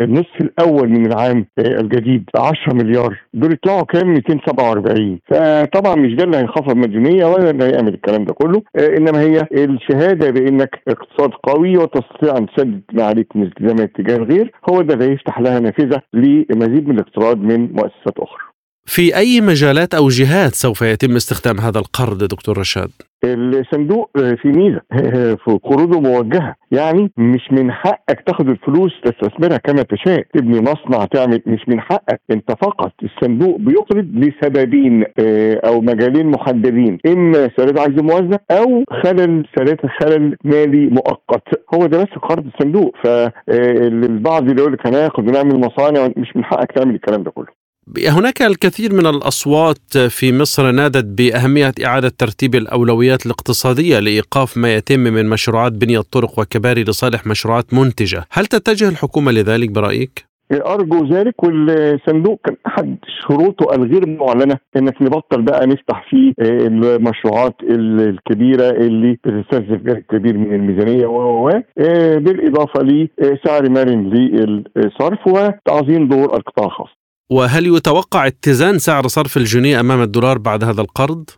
[0.00, 6.24] النصف الأول من العام آه الجديد 10 مليار دول يطلعوا كام؟ 247 فطبعا مش ده
[6.24, 11.30] اللي هيخفض مديونيه ولا اللي هيعمل الكلام ده كله آه إنما هي الشهادة بإنك اقتصاد
[11.42, 15.60] قوي وتستطيع أن تسدد ما عليك من التزامات تجاه الغير هو ده اللي هيفتح لها
[15.60, 15.81] نافذة.
[16.14, 18.51] لمزيد من الاقتراض من مؤسسات أخرى.
[18.84, 22.90] في أي مجالات أو جهات سوف يتم استخدام هذا القرض دكتور رشاد؟
[23.24, 24.80] الصندوق في ميزة
[25.44, 26.54] في قروضه موجهة.
[26.72, 30.24] يعني مش من حقك تاخد الفلوس تستثمرها كما تشاء.
[30.34, 32.20] تبني مصنع تعمل مش من حقك.
[32.30, 35.04] انت فقط الصندوق بيقرض لسببين
[35.64, 36.98] أو مجالين محددين.
[37.06, 41.42] إما سداد عجز موازنه أو خلل سداد خلل مالي مؤقت.
[41.74, 42.96] هو ده بس قرض الصندوق.
[43.04, 47.61] فالبعض اللي يقول لك هناخد ونعمل مصانع مش من حقك تعمل الكلام ده كله.
[48.08, 55.00] هناك الكثير من الأصوات في مصر نادت بأهمية إعادة ترتيب الأولويات الاقتصادية لإيقاف ما يتم
[55.00, 61.42] من مشروعات بنيه طرق وكباري لصالح مشروعات منتجة، هل تتجه الحكومة لذلك برأيك؟ أرجو ذلك
[61.44, 69.82] والصندوق كان أحد شروطه الغير معلنة إنك نبطل بقى نفتح فيه المشروعات الكبيرة اللي بتستنزف
[69.82, 71.50] جهد كبير من الميزانية و
[72.18, 74.10] بالإضافة لسعر مرن
[74.76, 77.01] للصرف وتعظيم دور القطاع الخاص.
[77.32, 81.30] وهل يتوقع اتزان سعر صرف الجنيه أمام الدولار بعد هذا القرض؟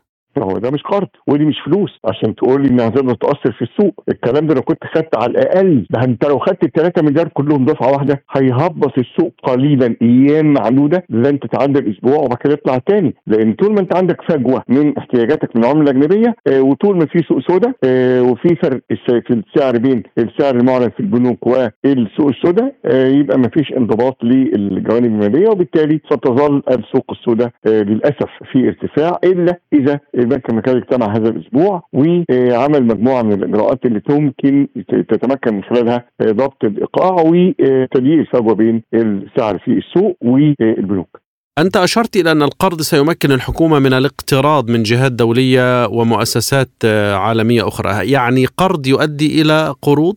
[0.43, 1.99] هو ده مش قرض ودي مش فلوس.
[2.05, 5.87] عشان تقول لي انها تقدر تأثر في السوق الكلام ده لو كنت خدت على الأقل
[5.91, 11.05] ده أنت لو خدت ال 3 مليار كلهم دفعة واحدة هيهبط السوق قليلا أيام معدودة
[11.11, 13.15] لن تتعدى الأسبوع وبعد كده يطلع تاني.
[13.27, 17.19] لأن طول ما أنت عندك فجوة من احتياجاتك من العملة الأجنبية آه وطول ما في
[17.29, 23.07] سوق سوداء آه وفي فرق في السعر بين السعر المعلن في البنوك والسوق السوداء آه
[23.09, 29.59] يبقى ما فيش انضباط للجوانب المالية وبالتالي ستظل السوق السوداء آه للأسف في ارتفاع إلا
[29.73, 34.69] إذا البنك المركزي اجتمع هذا الأسبوع وعمل مجموعة من الإجراءات اللي تمكن
[35.09, 41.21] تتمكن من خلالها ضبط الإيقاع وتضييق الفجوه بين السعر في السوق والبنوك.
[41.59, 48.11] أنت أشرت إلى أن القرض سيمكن الحكومة من الاقتراض من جهات دولية ومؤسسات عالمية أخرى،
[48.11, 50.17] يعني قرض يؤدي إلى قروض؟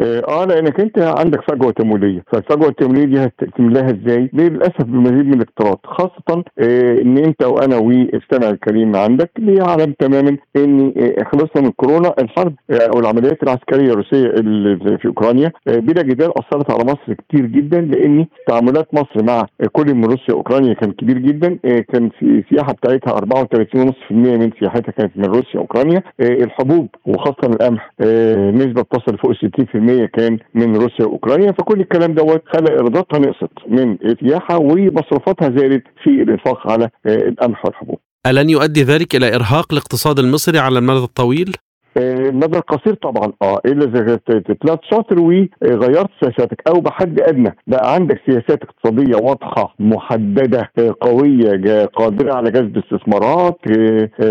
[0.00, 5.78] آه لأنك أنت عندك فجوه تمويلية، فالفجوه التمويلية دي هتملاها إزاي؟ للأسف بمزيد من الاقتراض،
[5.84, 12.14] خاصة آه إن أنت وأنا والسامع الكريم عندك يعلم تماما إن آه خلصنا من كورونا
[12.20, 17.46] الحرب آه والعمليات العسكرية الروسية اللي في أوكرانيا آه بلا جدال أثرت على مصر كتير
[17.46, 22.22] جدا لأن تعاملات مصر مع كل من روسيا وأوكرانيا كان كبير جدا آه كان في
[22.26, 28.82] السياحة بتاعتها 34.5% من سياحتها كانت من روسيا وأوكرانيا آه الحبوب وخاصة القمح آه نسبة
[28.82, 34.58] بتصل فوق 60% كان من روسيا وأوكرانيا فكل الكلام دوت خلى ايراداتها نقصت من السياحه
[34.58, 37.98] ومصروفاتها زادت في الإنفاق على القمح والحبوب.
[38.26, 41.56] ألن يؤدي ذلك إلى إرهاق الاقتصاد المصري على المدى الطويل؟
[41.96, 43.32] المدى القصير طبعا.
[43.42, 44.18] آه إلا إذا
[44.60, 47.54] طلعت شاطر وغيرت سياساتك أو بحد أدنى.
[47.66, 53.58] بقى عندك سياسات اقتصادية واضحة محددة قوية قادرة على جذب استثمارات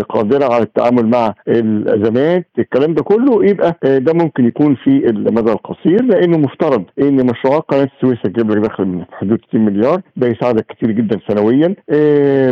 [0.08, 6.02] قادرة على التعامل مع الأزمات الكلام ده كله يبقى ده ممكن يكون في المدى القصير
[6.04, 10.66] لأنه مفترض إن مشروعات قناة السويس هتجيب لك دخل من حدود 60 مليار ده يساعدك
[10.66, 11.68] كتير جدا سنويا.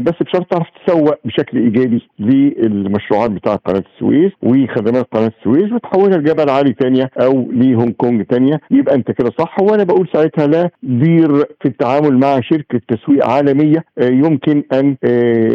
[0.01, 6.51] بس بشرط تعرف تسوق بشكل إيجابي للمشروعات بتاعه قناة السويس وخدمات قناه السويس وتحولها لجبل
[6.51, 11.37] عالي ثانية أو لهونج كونج ثانية يبقى أنت كده صح وأنا بقول ساعتها لا دير
[11.39, 14.97] في التعامل مع شركة تسويق عالمية يمكن أن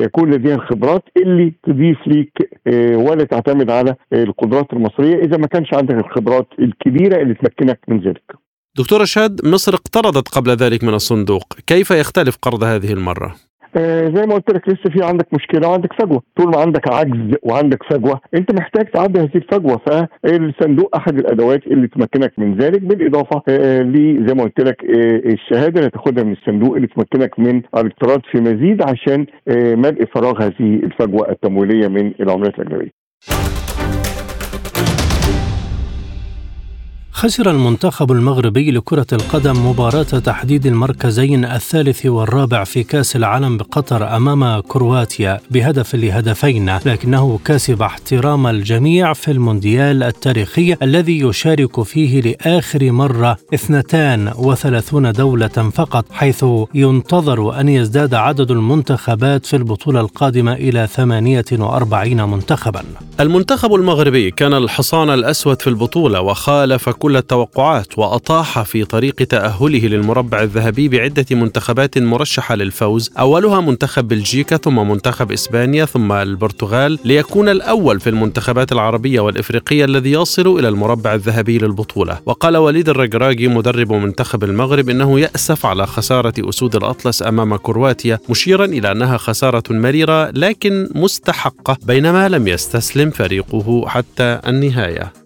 [0.04, 2.34] يكون لديها الخبرات اللي تضيف ليك
[2.96, 8.24] ولا تعتمد على القدرات المصرية إذا ما كانش عندك الخبرات الكبيرة اللي تمكنك من ذلك.
[8.78, 13.36] دكتور رشاد مصر اقترضت قبل ذلك من الصندوق، كيف يختلف قرض هذه المرة؟
[13.78, 17.36] آه زي ما قلت لك لسه في عندك مشكلة وعندك فجوة طول ما عندك عجز
[17.44, 23.42] وعندك فجوة انت محتاج تعدي هذه الفجوة فالصندوق احد الأدوات اللي تمكنك من ذلك بالإضافة
[23.50, 27.62] آه ل زي ما قلت لك آه الشهادة اللي تاخدها من الصندوق اللي تمكنك من
[27.78, 32.92] الاقتراض في مزيد عشان آه ملء فراغ هذه الفجوة التمويلية من العملات الأجنبية.
[37.24, 44.60] خسر المنتخب المغربي لكرة القدم مباراة تحديد المركزين الثالث والرابع في كأس العالم بقطر أمام
[44.60, 53.38] كرواتيا بهدف لهدفين لكنه كسب احترام الجميع في المونديال التاريخي الذي يشارك فيه لآخر مرة
[53.54, 62.84] 32 دولة فقط حيث ينتظر أن يزداد عدد المنتخبات في البطولة القادمة إلى 48 منتخبا.
[63.20, 70.42] المنتخب المغربي كان الحصان الأسود في البطولة وخالف كل التوقعات وأطاح في طريق تأهله للمربع
[70.42, 78.00] الذهبي بعدة منتخبات مرشحة للفوز، أولها منتخب بلجيكا ثم منتخب إسبانيا ثم البرتغال ليكون الأول
[78.00, 84.44] في المنتخبات العربية والإفريقية الذي يصل إلى المربع الذهبي للبطولة، وقال وليد الرجراجي مدرب منتخب
[84.44, 90.90] المغرب إنه يأسف على خسارة أسود الأطلس أمام كرواتيا، مشيرا إلى أنها خسارة مريرة لكن
[90.96, 95.23] مستحقة بينما لم يستسلم فريقه حتى النهاية.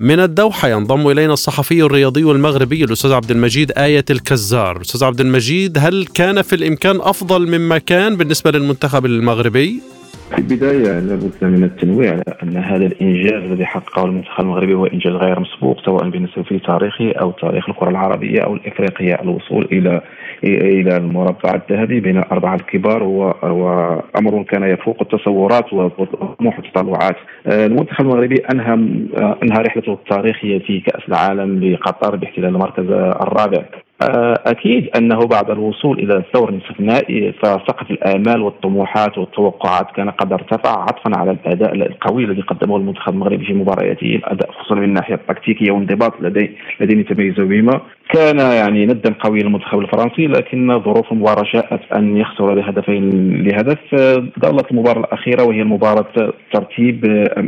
[0.00, 5.78] من الدوحة ينضم إلينا الصحفي الرياضي المغربي الأستاذ عبد المجيد آية الكزار أستاذ عبد المجيد
[5.78, 9.80] هل كان في الإمكان أفضل مما كان بالنسبة للمنتخب المغربي؟
[10.30, 15.12] في البداية لابد من التنويه على أن هذا الإنجاز الذي حققه المنتخب المغربي هو إنجاز
[15.12, 19.20] غير مسبوق سواء بالنسبة في تاريخه أو تاريخ الكرة العربية أو الإفريقية.
[19.22, 20.02] الوصول إلى
[20.44, 27.16] إلى المربع الذهبي بين الأربعة الكبار هو أمر كان يفوق التصورات وطموح التطلعات.
[27.46, 28.74] آه، المنتخب المغربي أنهى
[29.42, 33.64] أنهى رحلته التاريخية في كأس العالم بقطر باحتلال المركز الرابع.
[34.02, 41.18] أكيد أنه بعد الوصول إلى الثور النهائي فسقف الآمال والطموحات والتوقعات كان قد ارتفع عطفا
[41.18, 46.12] على الأداء القوي الذي قدمه المنتخب المغربي في مبارياته الأداء خصوصا من الناحية التكتيكية والانضباط
[46.20, 47.80] الذي الذين يتميز بهما
[48.12, 53.10] كان يعني ندا قوي للمنتخب الفرنسي لكن ظروف المباراة شاءت أن يخسر بهدفين
[53.42, 53.78] لهدف.
[54.40, 57.04] ظلت المباراة الأخيرة وهي المباراه ترتيب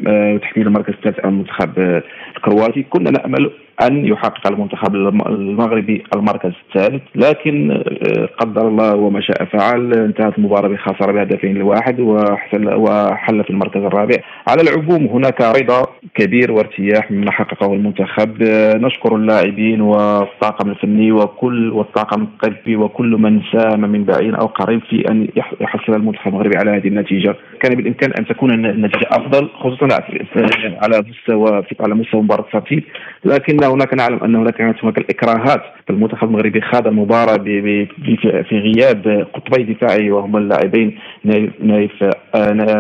[0.09, 2.03] آه، تحديد المركز الثالث المنتخب
[2.37, 2.83] الكرواتي.
[2.83, 3.51] كنا نأمل
[3.83, 9.93] أن يحقق المنتخب المغربي المركز الثالث لكن آه، قدر الله وما شاء فعل.
[9.93, 14.17] انتهت المباراة بخسارة بهدفين لواحد وحل وحل في المركز الرابع.
[14.49, 18.43] على العموم هناك رضا كبير وارتياح مما حققه المنتخب.
[18.43, 24.81] آه، نشكر اللاعبين والطاقم الفني وكل والطاقم الطبي وكل من ساهم من بعيد أو قريب
[24.91, 25.29] في أن
[25.61, 27.37] يحصل المنتخب المغربي على هذه النتيجة.
[27.61, 29.89] كان بالإمكان أن تكون النتيجة أفضل خصوصا
[30.83, 32.85] على مستوى على مستوى مباراة الترتيب
[33.25, 35.63] لكن هناك نعلم أن هناك كانت هناك الإكراهات.
[35.91, 37.37] المنتخب المغربي خاض المباراة
[38.49, 40.99] في غياب قطبي دفاعي وهما اللاعبين
[41.61, 42.05] نايف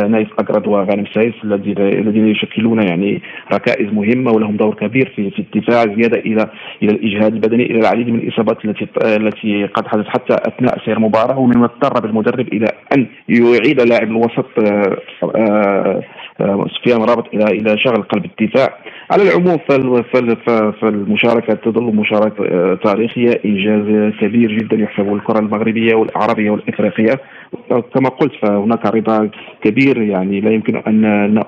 [0.09, 5.85] نايف أكرد وغانم سايس الذين يشكلون يعني ركائز مهمة ولهم دور كبير في في الدفاع
[5.85, 6.49] زيادة إلى
[6.83, 7.62] إلى الإجهاد البدني.
[7.63, 12.49] إلى العديد من الإصابات التي التي قد حدثت حتى أثناء سير المباراه ومما اضطر بالمدرب
[12.49, 14.47] إلى أن يعيد لاعب الوسط
[16.79, 18.79] سفيان رابط إلى إلى شغل قلب الدفاع.
[19.13, 19.59] على العموم
[20.81, 27.21] فالمشاركة تظل مشاركة آه، تاريخية انجاز كبير جدا يحسب للكره المغربية والعربية والإفريقية
[27.95, 29.31] كما قلت فهناك رضا
[29.65, 31.05] كبير يعني لا يمكن أن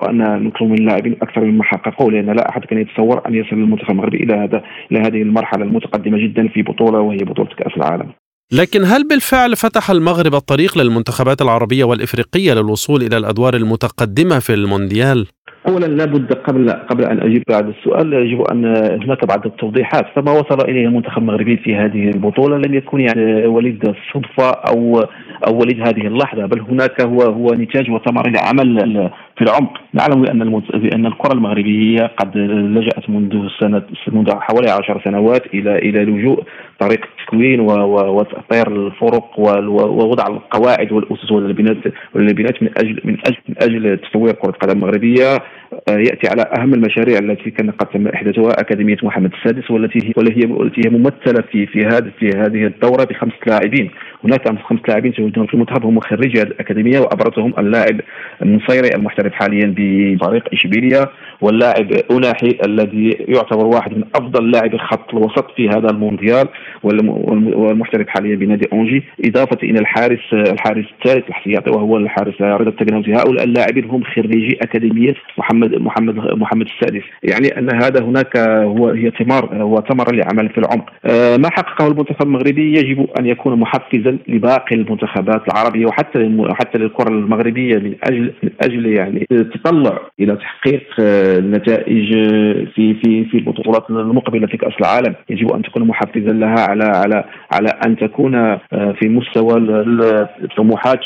[0.09, 3.91] أن نطلب من اللاعبين أكثر مما حققوا لأن لا أحد كان يتصور أن يصل المنتخب
[3.91, 8.09] المغربي إلى هذا إلى هذه المرحلة المتقدمة جدا في بطولة وهي بطولة كأس العالم.
[8.51, 15.27] لكن هل بالفعل فتح المغرب الطريق للمنتخبات العربية والإفريقية للوصول إلى الأدوار المتقدمة في المونديال؟
[15.67, 18.65] اولا لابد قبل قبل أن أجيب على السؤال يجب أن
[19.03, 20.05] هناك بعض التوضيحات.
[20.15, 24.99] فما وصل إليه المنتخب المغربي في هذه البطولة؟ لم يكن يعني وليد الصدفه أو
[25.47, 29.73] أو وليد هذه اللحظة بل هناك هو هو نتاج وثمر لعمل في العمق.
[29.93, 36.05] نعلم بأن بأن الكرة المغربية قد لجأت منذ سنه منذ حوالي عشر سنوات إلى إلى
[36.05, 36.43] لجوء
[36.79, 44.33] طريق التكوين وتطوير الفرق ووضع القواعد والأسس والبنات من أجل من أجل من أجل تطوير
[44.33, 45.37] كرة القدم المغربية.
[45.89, 50.13] آه، يأتي على أهم المشاريع التي كان قد تم إحداثها أكاديمية محمد السادس والتي هي
[50.17, 53.91] والتي هي ممثلة في في هذه في هذه الدورة بخمس لاعبين.
[54.23, 58.01] هناك خمس لاعبين المتواجدون في المنتخب هم خريجي هذه الأكاديمية وأبرزهم اللاعب
[58.41, 61.05] النصيري المحترف حاليا بفريق إشبيليا.
[61.41, 66.47] واللاعب أوناحي الذي يعتبر واحد من أفضل لاعبي خط الوسط في هذا المونديال.
[67.15, 73.43] والمحترف حاليا بنادي أونجي إضافة إلى الحارس الحارس الثالث الاحتياطي وهو الحارس رضا التقناوزي هؤلاء
[73.43, 77.03] اللاعبين هم خريجي أكاديمية محمد محمد محمد السادس.
[77.23, 81.87] يعني أن هذا هناك هو هي ثمار هو ثمره لعمل في العمق آه، ما حققه
[81.87, 88.33] المنتخب المغربي؟ يجب أن يكون محفزا لباقي المنتخبات العربية وحتى حتى للكرة المغربية من أجل
[88.43, 92.13] من أجل يعني التطلع إلى تحقيق آه، النتائج
[92.75, 95.15] في في في البطولات المقبلة في كأس العالم.
[95.29, 98.59] يجب أن تكون محفزا لها على على على أن تكون آه،
[98.99, 99.57] في مستوى
[100.43, 100.99] الطموحات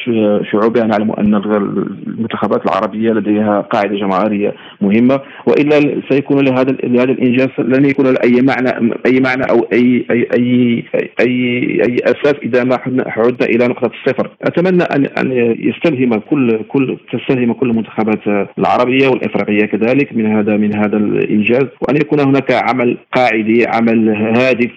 [0.52, 7.86] شعوبها نعلم أن المنتخبات العربية لديها قاعدة جماهيريه مهمة وإلا سيكون لهذا لهذا الإنجاز لن
[7.86, 10.84] يكون له أي معنى أي معنى أو أي أي أي
[11.20, 12.78] أي, أي أساس إذا ما
[13.18, 14.30] عدنا إلى نقطة الصفر.
[14.42, 20.76] أتمنى ان أن يستلهم كل كل تستلهم كل المنتخبات العربية والإفريقية كذلك من هذا من
[20.76, 24.72] هذا الإنجاز وأن يكون هناك عمل قاعدي عمل هادف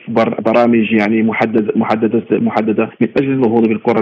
[0.46, 4.00] برامج يعني محدد محدده محددة من أجل النهوض بالكره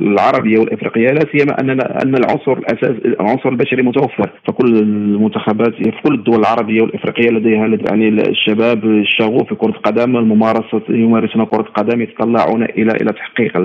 [0.00, 6.14] العربية والإفريقية لا سيما أن أن العنصر الاساس العنصر البشري متوفر فكل المنتخبات في كل
[6.14, 12.62] الدول العربية والإفريقية لديها يعني الشباب الشغوف في كرة القدم الممارسه يمارسون كرة القدم يتطلعون
[12.62, 13.56] إلى إلى تحقيق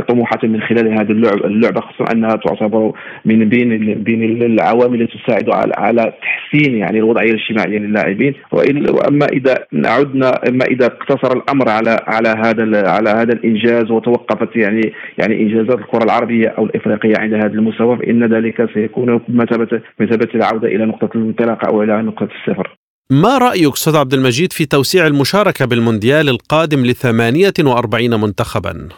[0.00, 2.92] الطموحات من خلال هذه اللعبه اللعبة خصوصا أنها تعتبر
[3.24, 8.34] من بين بين العوامل التي تساعد على على تحسين يعني الوضعية الاجتماعية للاعبين.
[8.52, 9.54] وأما إذا
[9.86, 15.78] عدنا أما إذا اقتصر الأمر على على هذا على هذا الإنجاز وتوقفت يعني يعني إنجازات
[15.78, 21.10] الكرة العربية أو الإفريقية عند هذا المستوى فإن ذلك سيكون بمثابه بمثابه العودة إلى نقطة
[21.14, 22.76] الانطلاق أو إلى نقطة الصفر.
[23.10, 28.88] ما رأيك أستاذ عبد المجيد في توسيع المشاركة بالمونديال القادم ل 48 منتخبا؟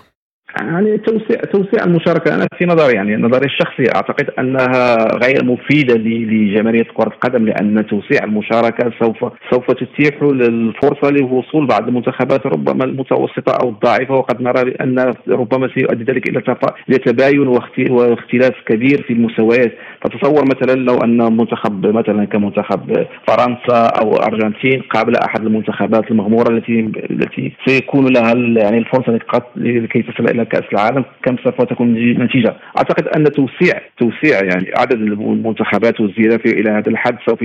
[0.60, 2.34] يعني توسيع توسيع المشاركة.
[2.34, 8.24] أنا في نظري يعني نظري الشخصي أعتقد أنها غير مفيدة لجماهيرية كرة القدم لأن توسيع
[8.24, 9.16] المشاركة سوف
[9.50, 14.14] سوف تتيح الفرصه لوصول بعض المنتخبات ربما المتوسطة أو الضعيفة.
[14.14, 16.42] وقد نرى ان ربما سيؤدي ذلك إلى
[16.88, 17.48] إلى تباين
[17.90, 19.72] واختلاف كبير في المستويات.
[20.02, 26.80] فتصور مثلا لو أن منتخب مثلا كمنتخب فرنسا أو أرجنتين قابل أحد المنتخبات المغمورة التي
[27.10, 29.18] التي سيكون لها يعني الفرصة
[29.56, 35.00] لكي تصل إلى كأس العالم كم سوف تكون النتيجه؟ أعتقد أن توسيع توسيع يعني عدد
[35.00, 37.38] المنتخبات والزيادة إلى هذا الحد سوف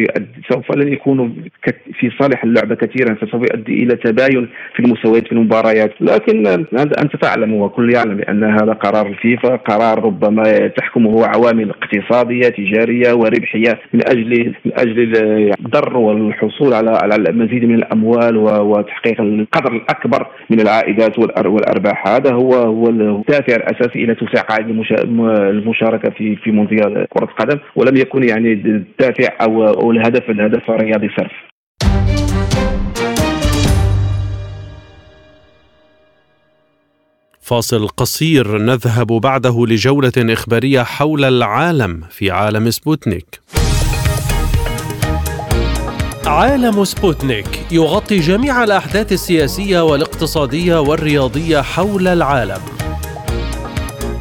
[0.51, 1.35] سوف لن يكون
[1.99, 5.93] في صالح اللعبة كثيرا فسوف يؤدي إلى تباين في المستويات في المباريات.
[6.01, 6.47] لكن
[6.77, 13.79] انت تعلم وكل يعلم بأن هذا قرار الفيفا قرار ربما تحكمه عوامل اقتصادية تجارية وربحية
[13.93, 15.17] من أجل من أجل
[15.59, 22.07] الضر والحصول على على المزيد من الأموال وتحقيق القدر الأكبر من العائدات والأرباح.
[22.07, 24.65] هذا هو هو الدافع الأساسي إلى توسيع قاعدة
[25.49, 31.09] المشاركة في في مونديال كرة القدم ولم يكن يعني الدافع أو أو الهدف الهدف الرياضي
[31.17, 31.31] صرف.
[37.41, 43.41] فاصل قصير نذهب بعده لجولة إخبارية حول العالم في عالم سبوتنيك.
[46.25, 52.80] عالم سبوتنيك يغطي جميع الأحداث السياسية والاقتصادية والرياضية حول العالم.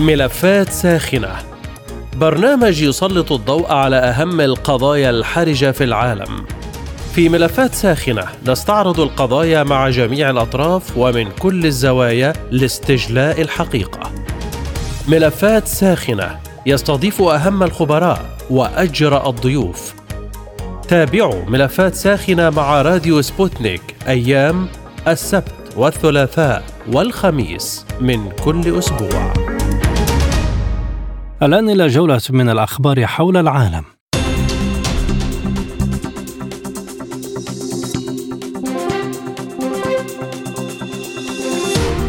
[0.00, 1.36] ملفات ساخنة
[2.16, 6.46] برنامج يسلط الضوء على أهم القضايا الحرجة في العالم.
[7.14, 14.10] في ملفات ساخنة نستعرض القضايا مع جميع الأطراف ومن كل الزوايا لاستجلاء الحقيقة.
[15.08, 19.94] ملفات ساخنة يستضيف أهم الخبراء وأجرأ الضيوف.
[20.88, 24.68] تابعوا ملفات ساخنة مع راديو سبوتنيك أيام
[25.08, 26.62] السبت والثلاثاء
[26.92, 29.41] والخميس من كل أسبوع.
[31.42, 33.84] الآن إلى جولة من الأخبار حول العالم.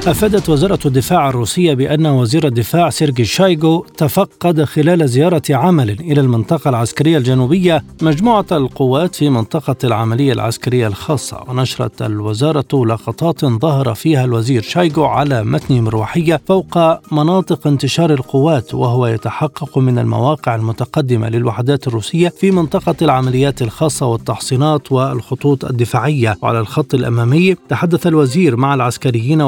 [0.07, 6.69] أفادت وزارة الدفاع الروسية بأن وزير الدفاع سيرجي شايغو تفقد خلال زيارة عمل إلى المنطقة
[6.69, 14.61] العسكرية الجنوبية مجموعة القوات في منطقة العملية العسكرية الخاصة ونشرت الوزارة لقطات ظهر فيها الوزير
[14.61, 16.77] شايغو على متن مروحية فوق
[17.13, 24.91] مناطق انتشار القوات وهو يتحقق من المواقع المتقدمة للوحدات الروسية في منطقة العمليات الخاصة والتحصينات
[24.91, 26.37] والخطوط الدفاعية.
[26.41, 29.41] وعلى الخط الأمامي تحدث الوزير مع العسكريين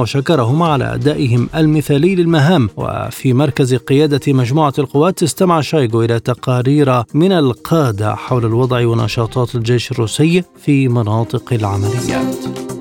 [0.46, 2.70] وشكرهم على أدائهم المثالي للمهام.
[2.78, 9.92] وفي مركز قيادة مجموعة القوات استمع شايغو إلى تقارير من القادة حول الوضع ونشاطات الجيش
[9.92, 12.75] الروسي في مناطق العمليات.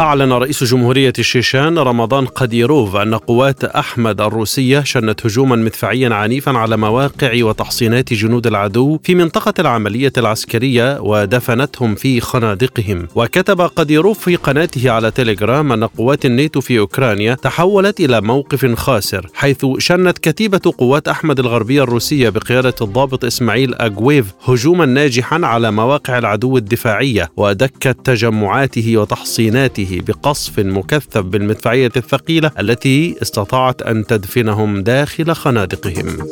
[0.00, 6.76] أعلن رئيس جمهورية الشيشان رمضان قديروف أن قوات أحمد الروسية شنت هجوما مدفعيا عنيفا على
[6.76, 13.08] مواقع وتحصينات جنود العدو في منطقة العملية العسكرية ودفنتهم في خنادقهم.
[13.14, 19.26] وكتب قديروف في قناته على تيليجرام أن قوات الناتو في أوكرانيا تحولت إلى موقف خاسر
[19.34, 26.18] حيث شنت كتيبة قوات أحمد الغربية الروسية بقيادة الضابط إسماعيل أجويف هجوما ناجحا على مواقع
[26.18, 29.89] العدو الدفاعية ودكت تجمعاته وتحصيناته.
[29.98, 36.28] بقصف مكثف بالمدفعية الثقيلة التي استطاعت أن تدفنهم داخل خنادقهم.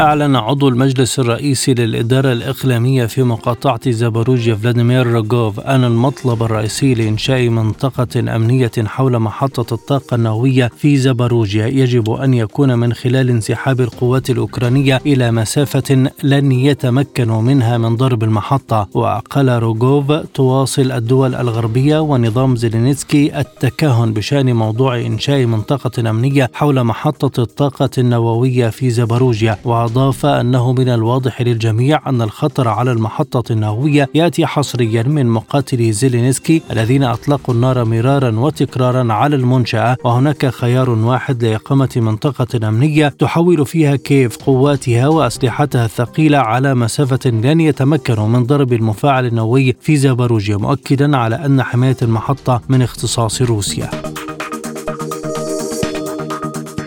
[0.00, 7.48] أعلن عضو المجلس الرئيسي للإدارة الإقليمية في مقاطعة زاباروجيا فلاديمير روغوف أن المطلب الرئيسي لإنشاء
[7.48, 14.30] منطقة أمنية حول محطة الطاقة النووية في زاباروجيا يجب أن يكون من خلال انسحاب القوات
[14.30, 18.88] الأوكرانية إلى مسافة لن يتمكنوا منها من ضرب المحطة.
[18.94, 27.42] وقال روغوف تواصل الدول الغربية ونظام زيلينسكي التكهن بشأن موضوع إنشاء منطقة أمنية حول محطة
[27.42, 29.58] الطاقة النووية في زاباروجيا.
[29.84, 36.62] وأضاف أنه من الواضح للجميع أن الخطر على المحطة النووية يأتي حصريا من مقاتلي زيلينسكي
[36.70, 43.96] الذين أطلقوا النار مرارا وتكرارا على المنشأة وهناك خيار واحد لإقامة منطقة أمنية تحول فيها
[43.96, 51.16] كيف قواتها وأسلحتها الثقيلة على مسافة لن يتمكنوا من ضرب المفاعل النووي في زاباروجيا مؤكدا
[51.16, 53.90] على أن حماية المحطة من اختصاص روسيا.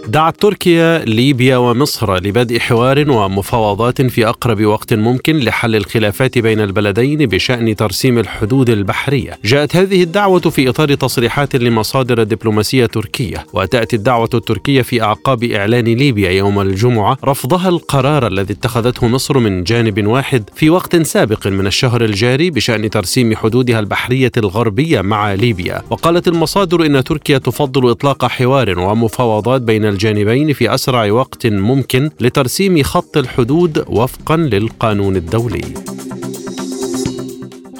[0.07, 7.25] دعت تركيا ليبيا ومصر لبدء حوار ومفاوضات في أقرب وقت ممكن لحل الخلافات بين البلدين
[7.25, 9.37] بشأن ترسيم الحدود البحرية.
[9.45, 15.85] جاءت هذه الدعوة في إطار تصريحات لمصادر دبلوماسيه تركيه، وتاتي الدعوة التركية في أعقاب إعلان
[15.85, 21.67] ليبيا يوم الجمعة رفضها القرار الذي اتخذته مصر من جانب واحد في وقت سابق من
[21.67, 25.81] الشهر الجاري بشأن ترسيم حدودها البحرية الغربية مع ليبيا.
[25.89, 32.83] وقالت المصادر إن تركيا تفضل إطلاق حوار ومفاوضات بين الجانبين في أسرع وقت ممكن لترسيم
[32.83, 35.96] خط الحدود وفقا للقانون الدولي.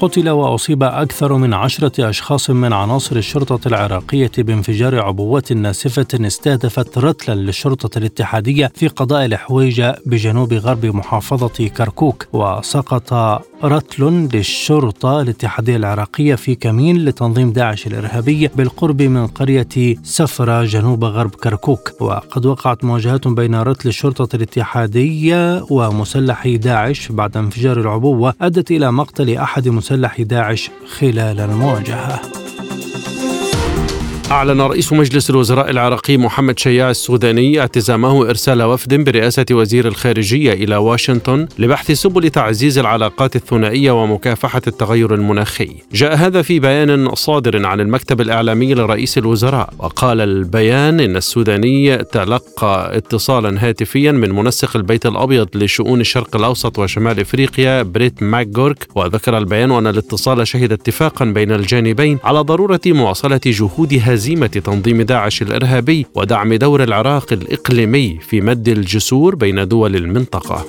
[0.02, 7.36] قتل وأصيب أكثر من عشرة أشخاص من عناصر الشرطة العراقية بانفجار عبوات ناسفة استهدفت رتلا
[7.36, 12.28] للشرطة الاتحادية في قضاء الحويجة بجنوب غرب محافظة كركوك.
[12.34, 13.14] وسقط
[13.64, 21.36] رتل للشرطة الاتحادية العراقية في كمين لتنظيم داعش الإرهابي بالقرب من قرية سفرة جنوب غرب
[21.36, 21.92] كركوك.
[22.00, 29.38] وقد وقعت مواجهات بين رتل الشرطة الاتحادية ومسلحي داعش بعد انفجار العبوة أدت إلى مقتل
[29.38, 32.22] أحد مسلحي داعش خلال المواجهة.
[34.32, 40.76] أعلن رئيس مجلس الوزراء العراقي محمد شياع السوداني اعتزامه إرسال وفد برئاسة وزير الخارجية إلى
[40.76, 45.70] واشنطن لبحث سبل تعزيز العلاقات الثنائية ومكافحة التغير المناخي.
[45.94, 52.98] جاء هذا في بيان صادر عن المكتب الإعلامي لرئيس الوزراء، وقال البيان إن السوداني تلقى
[52.98, 59.72] اتصالا هاتفيا من منسق البيت الأبيض لشؤون الشرق الأوسط وشمال إفريقيا بريت ماكجورك، وذكر البيان
[59.72, 66.54] أن الاتصال شهد اتفاقا بين الجانبين على ضرورة مواصلة جهود هزيمة تنظيم داعش الإرهابي ودعم
[66.54, 70.66] دور العراق الإقليمي في مد الجسور بين دول المنطقة.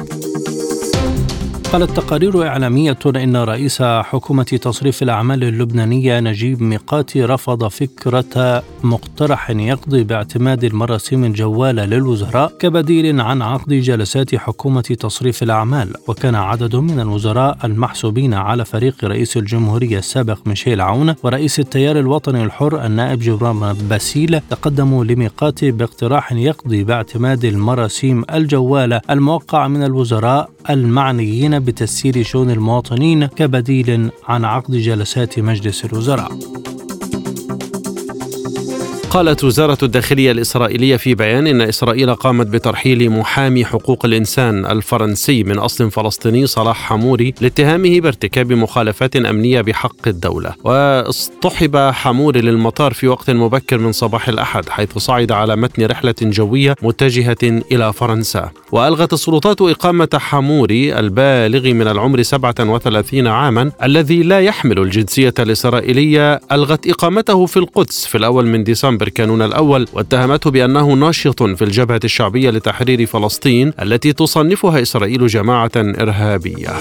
[1.72, 10.04] قالت تقارير إعلامية إن رئيس حكومة تصريف الأعمال اللبنانية نجيب ميقاتي رفض فكرة مقترح يقضي
[10.04, 15.94] باعتماد المراسيم الجوالة للوزراء كبديل عن عقد جلسات حكومة تصريف الأعمال.
[16.08, 22.44] وكان عدد من الوزراء المحسوبين على فريق رئيس الجمهورية السابق ميشيل عون ورئيس التيار الوطني
[22.44, 31.58] الحر النائب جبران باسيل تقدموا لميقاتي باقتراح يقضي باعتماد المراسيم الجوالة الموقع من الوزراء المعنيين
[31.58, 36.38] بتسيير شؤون المواطنين كبديل عن عقد جلسات مجلس الوزراء.
[39.10, 45.58] قالت وزارة الداخلية الإسرائيلية في بيان إن إسرائيل قامت بترحيل محامي حقوق الإنسان الفرنسي من
[45.58, 50.54] أصل فلسطيني صلاح حموري لاتهامه بارتكاب مخالفات أمنية بحق الدولة.
[50.64, 56.74] واصطحب حموري للمطار في وقت مبكر من صباح الأحد حيث صعد على متن رحلة جوية
[56.82, 58.50] متجهة إلى فرنسا.
[58.72, 66.86] وألغت السلطات إقامة حموري البالغ من العمر 37 عاما الذي لا يحمل الجنسية الإسرائيلية ألغت
[66.86, 72.50] إقامته في القدس في الأول من ديسمبر كانون الأول واتهمته بأنه ناشط في الجبهة الشعبية
[72.50, 76.72] لتحرير فلسطين التي تصنفها إسرائيل جماعة إرهابية.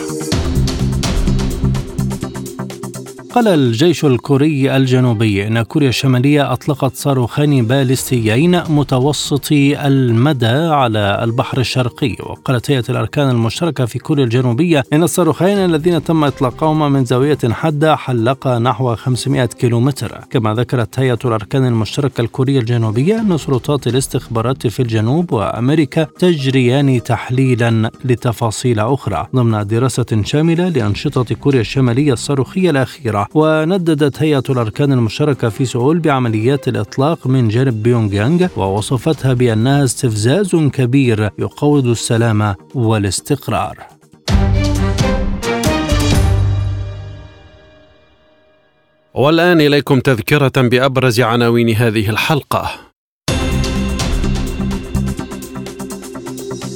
[3.37, 12.15] قال الجيش الكوري الجنوبي إن كوريا الشمالية أطلقت صاروخين باليستيين متوسطي المدى على البحر الشرقي.
[12.19, 17.95] وقالت هيئة الأركان المشتركة في كوريا الجنوبية إن الصاروخين الذين تم إطلاقهما من زاوية حادة
[17.95, 20.19] حلقا نحو 500 كيلومتر.
[20.29, 27.91] كما ذكرت هيئة الأركان المشتركة الكورية الجنوبية إن سلطات الاستخبارات في الجنوب وأمريكا تجريان تحليلا
[28.05, 29.27] لتفاصيل أخرى.
[29.35, 32.71] ضمن دراسة شاملة لأنشطة كوريا الشمالية الصاروخية
[33.33, 40.55] ونددت هيئة الأركان المشتركة في سؤول بعمليات الإطلاق من جانب بيونغ يانغ ووصفتها بأنها استفزاز
[40.55, 43.77] كبير يقوض السلام والاستقرار.
[49.13, 52.86] والآن إليكم تذكرة بأبرز عناوين هذه الحلقة.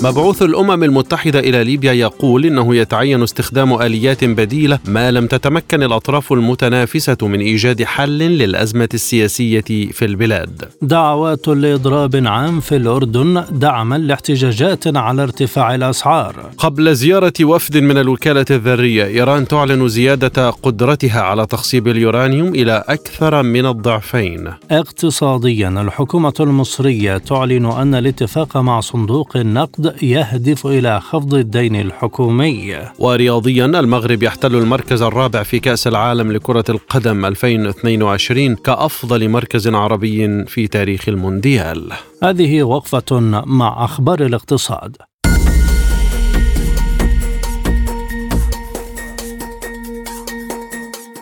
[0.03, 6.33] مبعوث الأمم المتحدة إلى ليبيا يقول إنه يتعين استخدام آليات بديلة ما لم تتمكن الأطراف
[6.33, 10.63] المتنافسة من إيجاد حل للأزمة السياسية في البلاد.
[10.81, 16.35] دعوات لإضراب عام في الأردن دعما لاحتجاجات على ارتفاع الأسعار.
[16.57, 23.43] قبل زيارة وفد من الوكالة الذرية، إيران تعلن زيادة قدرتها على تخصيب اليورانيوم إلى أكثر
[23.43, 24.49] من الضعفين.
[24.71, 32.77] اقتصاديا الحكومة المصرية تعلن أن الاتفاق مع صندوق النقد يهدف إلى خفض الدين الحكومي.
[32.99, 40.67] ورياضيا المغرب يحتل المركز الرابع في كأس العالم لكرة القدم 2022 كأفضل مركز عربي في
[40.67, 41.91] تاريخ المونديال.
[42.23, 44.97] هذه وقفة مع أخبار الاقتصاد.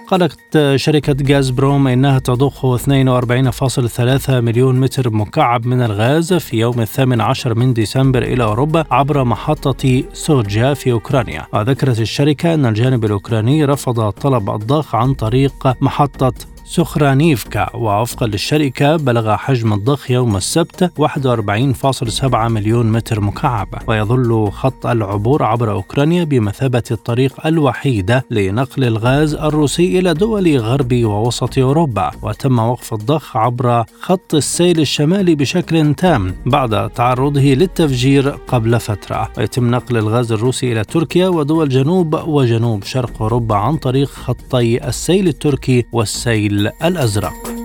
[0.09, 7.21] قالت شركة غاز بروم إنها تضخ 42.3 مليون متر مكعب من الغاز في يوم الثامن
[7.21, 11.47] عشر من ديسمبر إلى أوروبا عبر محطة سوجا في أوكرانيا.
[11.53, 16.33] وذكرت الشركة أن الجانب الأوكراني رفض طلب الضخ عن طريق محطة
[16.69, 23.67] سخرانيفكا ووفقا للشركة بلغ حجم الضخ يوم السبت 41.7 مليون متر مكعب.
[23.87, 31.57] ويظل خط العبور عبر أوكرانيا بمثابة الطريق الوحيدة لنقل الغاز الروسي إلى دول غرب ووسط
[31.57, 32.11] أوروبا.
[32.21, 39.29] وتم وقف الضخ عبر خط السيل الشمالي بشكل تام بعد تعرضه للتفجير قبل فترة.
[39.37, 45.27] ويتم نقل الغاز الروسي إلى تركيا ودول جنوب وجنوب شرق أوروبا عن طريق خطي السيل
[45.27, 47.58] التركي والسيل الأزرق.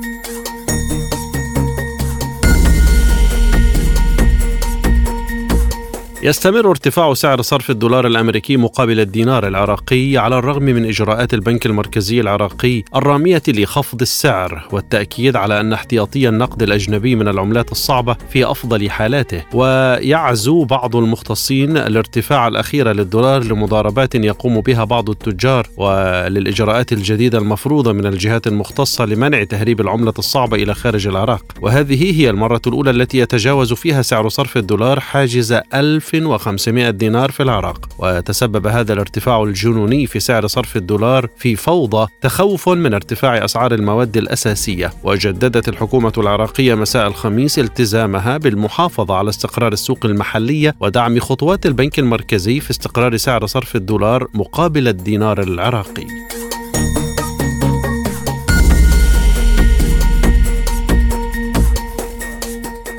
[6.25, 12.21] يستمر ارتفاع سعر صرف الدولار الأمريكي مقابل الدينار العراقي على الرغم من إجراءات البنك المركزي
[12.21, 18.91] العراقي الرامية لخفض السعر والتأكيد على أن احتياطي النقد الأجنبي من العملات الصعبة في أفضل
[18.91, 19.43] حالاته.
[19.55, 28.07] ويعزو بعض المختصين الارتفاع الأخير للدولار لمضاربات يقوم بها بعض التجار وللإجراءات الجديدة المفروضة من
[28.07, 31.45] الجهات المختصة لمنع تهريب العملة الصعبة إلى خارج العراق.
[31.61, 37.43] وهذه هي المرة الأولى التي يتجاوز فيها سعر صرف الدولار حاجز 1000 1500 دينار في
[37.43, 37.89] العراق.
[37.99, 44.17] وتسبب هذا الارتفاع الجنوني في سعر صرف الدولار في فوضى تخوف من ارتفاع أسعار المواد
[44.17, 44.93] الأساسية.
[45.05, 52.61] وجددت الحكومة العراقية مساء الخميس التزامها بالمحافظة على استقرار السوق المحلية ودعم خطوات البنك المركزي
[52.61, 56.07] في استقرار سعر صرف الدولار مقابل الدينار العراقي.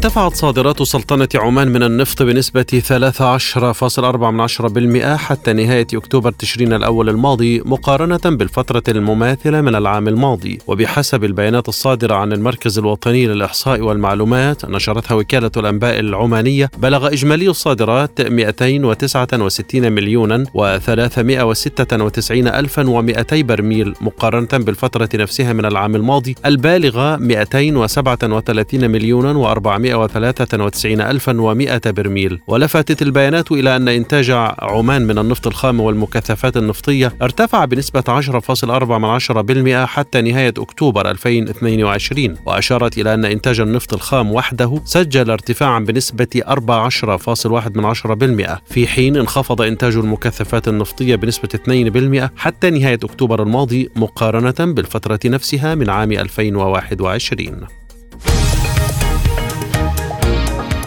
[0.04, 8.20] ارتفعت صادرات سلطنة عمان من النفط بنسبة 13.4% حتى نهاية أكتوبر تشرين الأول الماضي مقارنة
[8.26, 10.60] بالفترة المماثلة من العام الماضي.
[10.68, 18.22] وبحسب البيانات الصادرة عن المركز الوطني للإحصاء والمعلومات نشرتها وكالة الأنباء العمانية بلغ إجمالي الصادرات
[18.22, 26.36] 269 مليونا و396 ألفا و200 برميل مقارنة بالفترة نفسها من العام الماضي.
[26.45, 31.02] البالغة 237 مليونا و400 493
[31.91, 32.39] برميل.
[32.48, 38.04] ولفتت البيانات إلى أن إنتاج عمان من النفط الخام والمكثفات النفطية ارتفع بنسبة
[39.84, 46.41] 10.4% حتى نهاية أكتوبر 2022 وأشارت إلى أن إنتاج النفط الخام وحده سجل ارتفاعا بنسبة
[46.48, 51.50] 14.1% في حين انخفض إنتاج المكثفات النفطية بنسبة
[52.30, 57.83] 2% حتى نهاية أكتوبر الماضي مقارنة بالفترة نفسها من عام 2021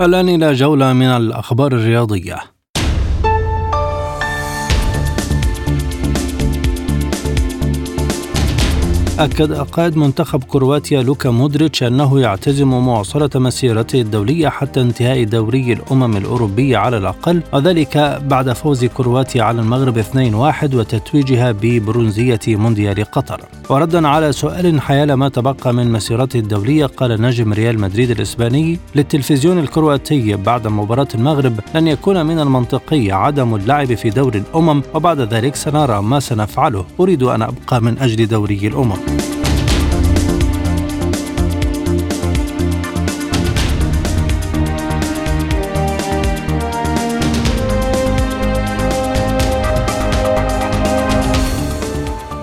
[0.00, 2.57] الآن إلى جولة من الأخبار الرياضية.
[9.18, 16.16] أكد قائد منتخب كرواتيا لوكا مودريتش أنه يعتزم مواصلة مسيرته الدولية حتى انتهاء دوري الأمم
[16.16, 23.40] الأوروبية على الأقل وذلك بعد فوز كرواتيا على المغرب 2-1 وتتويجها ببرونزية مونديال قطر.
[23.70, 29.58] وردا على سؤال حيال ما تبقى من مسيرته الدولية قال نجم ريال مدريد الإسباني للتلفزيون
[29.58, 35.54] الكرواتي بعد مباراة المغرب لن يكون من المنطقي عدم اللعب في دور الأمم وبعد ذلك
[35.56, 36.84] سنرى ما سنفعله.
[37.00, 39.07] أريد أن أبقى من أجل دوري الأمم.
[39.08, 39.37] Thank you.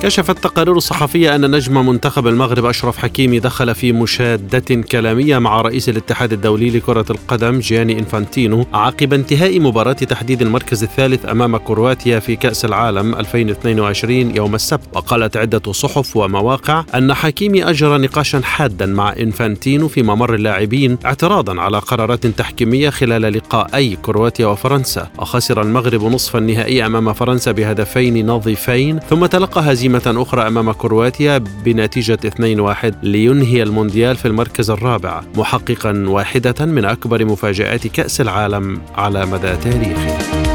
[0.06, 5.89] كشفت تقارير صحفية أن نجم منتخب المغرب أشرف حكيمي دخل في مشادة كلامية مع رئيس
[5.89, 12.36] الاتحاد الدولي لكرة القدم جياني إنفانتينو عقب انتهاء مباراة تحديد المركز الثالث أمام كرواتيا في
[12.36, 14.82] كأس العالم 2022 يوم السبت.
[14.93, 21.62] وقالت عدة صحف ومواقع أن حكيمي أجرى نقاشا حادا مع إنفانتينو في ممر اللاعبين اعتراضا
[21.62, 25.10] على قرارات تحكيمية خلال لقاءي كرواتيا وفرنسا.
[25.20, 31.38] وخسر المغرب نصف النهائي أمام فرنسا بهدفين نظيفين ثم تلقى هزيمة هزيمة أخرى أمام كرواتيا
[31.38, 39.26] بنتيجة 2-1 لينهي المونديال في المركز الرابع محققا واحدة من أكبر مفاجآت كأس العالم على
[39.26, 40.55] مدى تاريخه.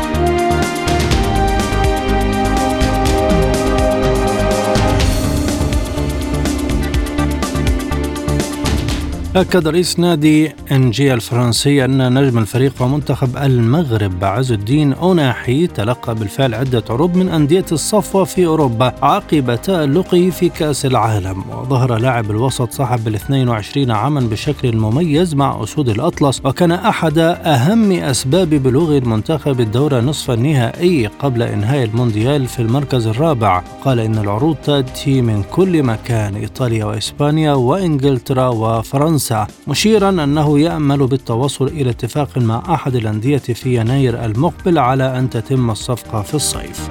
[9.37, 16.55] أكد رئيس نادي إنجي الفرنسي أن نجم الفريق ومنتخب المغرب عز الدين أوناحي تلقى بالفعل
[16.55, 21.45] عدة عروض من أندية الصفوة في أوروبا عقب تألقه في كأس العالم.
[21.51, 27.93] وظهر لاعب الوسط صاحب ال 22 عاما بشكل مميز مع أسود الأطلس وكان أحد أهم
[27.93, 33.63] أسباب بلوغ المنتخب الدور نصف النهائي قبل إنهاء المونديال في المركز الرابع.
[33.85, 39.20] قال إن العروض تأتي من كل مكان إيطاليا وإسبانيا وإنجلترا وفرنسا.
[39.21, 45.31] فرنسا مشيرا أنه يأمل بالتوصل إلى اتفاق مع أحد الأندية في يناير المقبل على أن
[45.31, 46.89] تتم الصفقة في الصيف.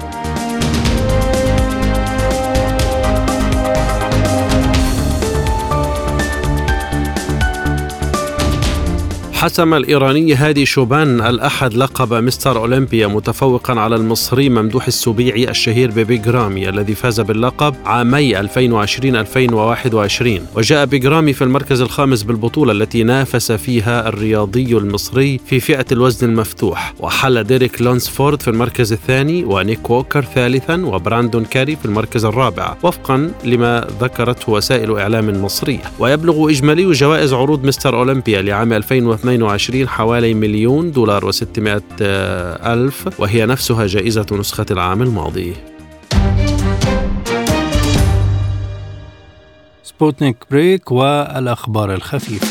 [9.40, 16.68] حسم الإيراني هادي شوبان الأحد لقب مستر أولمبيا متفوقا على المصري ممدوح السبيعي الشهير ببيجرامي
[16.68, 18.46] الذي فاز باللقب عامي 2020-2021
[20.56, 26.94] وجاء بيجرامي في المركز الخامس بالبطولة التي نافس فيها الرياضي المصري في فئة الوزن المفتوح.
[26.98, 33.30] وحل ديريك لونسفورد في المركز الثاني ونيك ووكر ثالثا وبراندون كاري في المركز الرابع وفقا
[33.44, 35.82] لما ذكرته وسائل إعلام مصرية.
[35.98, 43.46] ويبلغ إجمالي جوائز عروض مستر أولمبيا لعام 2022 2022 حوالي مليون دولار و600 ألف وهي
[43.46, 45.54] نفسها جائزة نسخة العام الماضي.
[49.82, 52.49] سبوتنيك break والأخبار الخفيفة.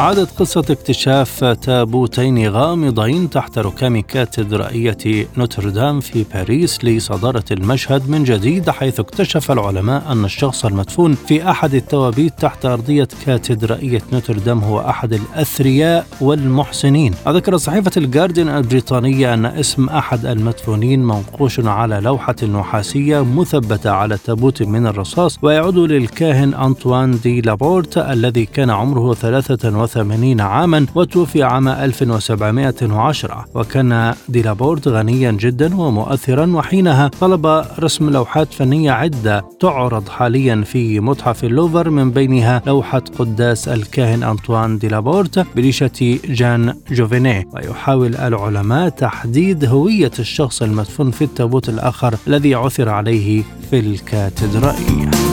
[0.00, 8.70] عادت قصة اكتشاف تابوتين غامضين تحت ركام كاتدرائية نوتردام في باريس لصدارة المشهد من جديد
[8.70, 15.12] حيث اكتشف العلماء أن الشخص المدفون في أحد التوابيت تحت أرضية كاتدرائية نوتردام هو أحد
[15.12, 17.14] الأثرياء والمحسنين.
[17.26, 24.62] وذكرت صحيفة الجارديان البريطانية أن اسم أحد المدفونين منقوش على لوحة نحاسية مثبتة على تابوت
[24.62, 31.68] من الرصاص ويعود للكاهن أنطوان دي لابورت الذي كان عمره 33 وثمانين عاما وتوفي عام
[31.68, 41.00] 1710 وكان ديلابورت غنيا جدا ومؤثرا وحينها طلب رسم لوحات فنية عدة تعرض حاليا في
[41.00, 47.46] متحف اللوفر من بينها لوحة قداس الكاهن أنطوان ديلابورت بريشة جان جوفيني.
[47.52, 55.29] ويحاول العلماء تحديد هوية الشخص المدفون في التابوت الآخر الذي عثر عليه في الكاتدرائية.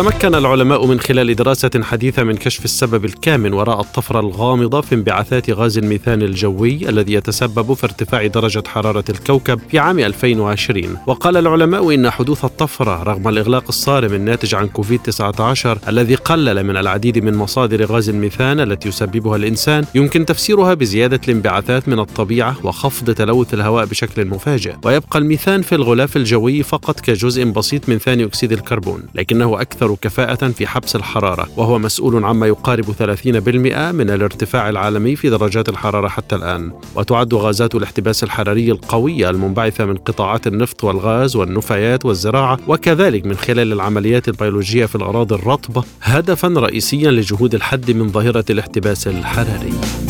[0.00, 5.50] تمكن العلماء من خلال دراسة حديثة من كشف السبب الكامن وراء الطفرة الغامضة في انبعاثات
[5.50, 11.94] غاز الميثان الجوي الذي يتسبب في ارتفاع درجة حرارة الكوكب في عام 2020 وقال العلماء
[11.94, 17.34] إن حدوث الطفرة رغم الإغلاق الصارم الناتج عن كوفيد 19 الذي قلل من العديد من
[17.34, 23.84] مصادر غاز الميثان التي يسببها الإنسان يمكن تفسيرها بزيادة الانبعاثات من الطبيعة وخفض تلوث الهواء
[23.84, 24.74] بشكل مفاجئ.
[24.84, 30.08] ويبقى الميثان في الغلاف الجوي فقط كجزء بسيط من ثاني أكسيد الكربون لكنه أكثر أكثر
[30.08, 36.08] كفاءة في حبس الحرارة وهو مسؤول عما يقارب 30% من الارتفاع العالمي في درجات الحرارة
[36.08, 36.72] حتى الآن.
[36.94, 43.72] وتعد غازات الاحتباس الحراري القوية المنبعثة من قطاعات النفط والغاز والنفايات والزراعة وكذلك من خلال
[43.72, 50.09] العمليات البيولوجية في الأراضي الرطبة هدفا رئيسيا لجهود الحد من ظاهرة الاحتباس الحراري.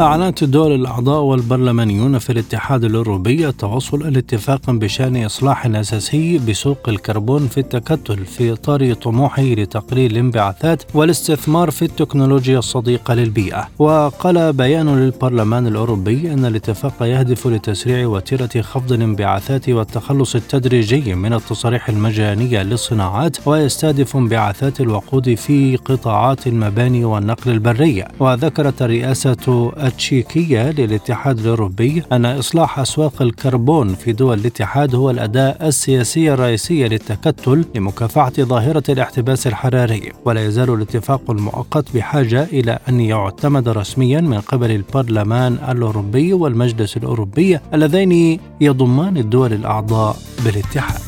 [0.00, 7.48] أعلنت الدول الأعضاء والبرلمانيون في الاتحاد الأوروبي التوصل إلى اتفاق بشأن إصلاح أساسي بسوق الكربون
[7.48, 13.68] في التكتل في إطار طموحه لتقليل الانبعاثات والاستثمار في التكنولوجيا الصديقة للبيئة.
[13.78, 21.88] وقال بيان للبرلمان الأوروبي أن الاتفاق يهدف لتسريع وتيرة خفض الانبعاثات والتخلص التدريجي من التصاريح
[21.88, 29.36] المجانية للصناعات ويستهدف انبعاثات الوقود في قطاعات المباني والنقل البري وذكرت الرئاسة
[29.86, 37.64] التشيكية للاتحاد الأوروبي أن إصلاح أسواق الكربون في دول الاتحاد هو الأداة السياسية الرئيسية للتكتل
[37.74, 40.12] لمكافحة ظاهرة الاحتباس الحراري.
[40.24, 47.58] ولا يزال الاتفاق المؤقت بحاجة إلى أن يعتمد رسميا من قبل البرلمان الأوروبي والمجلس الأوروبي
[47.74, 51.00] اللذين يضمان الدول الأعضاء بالاتحاد.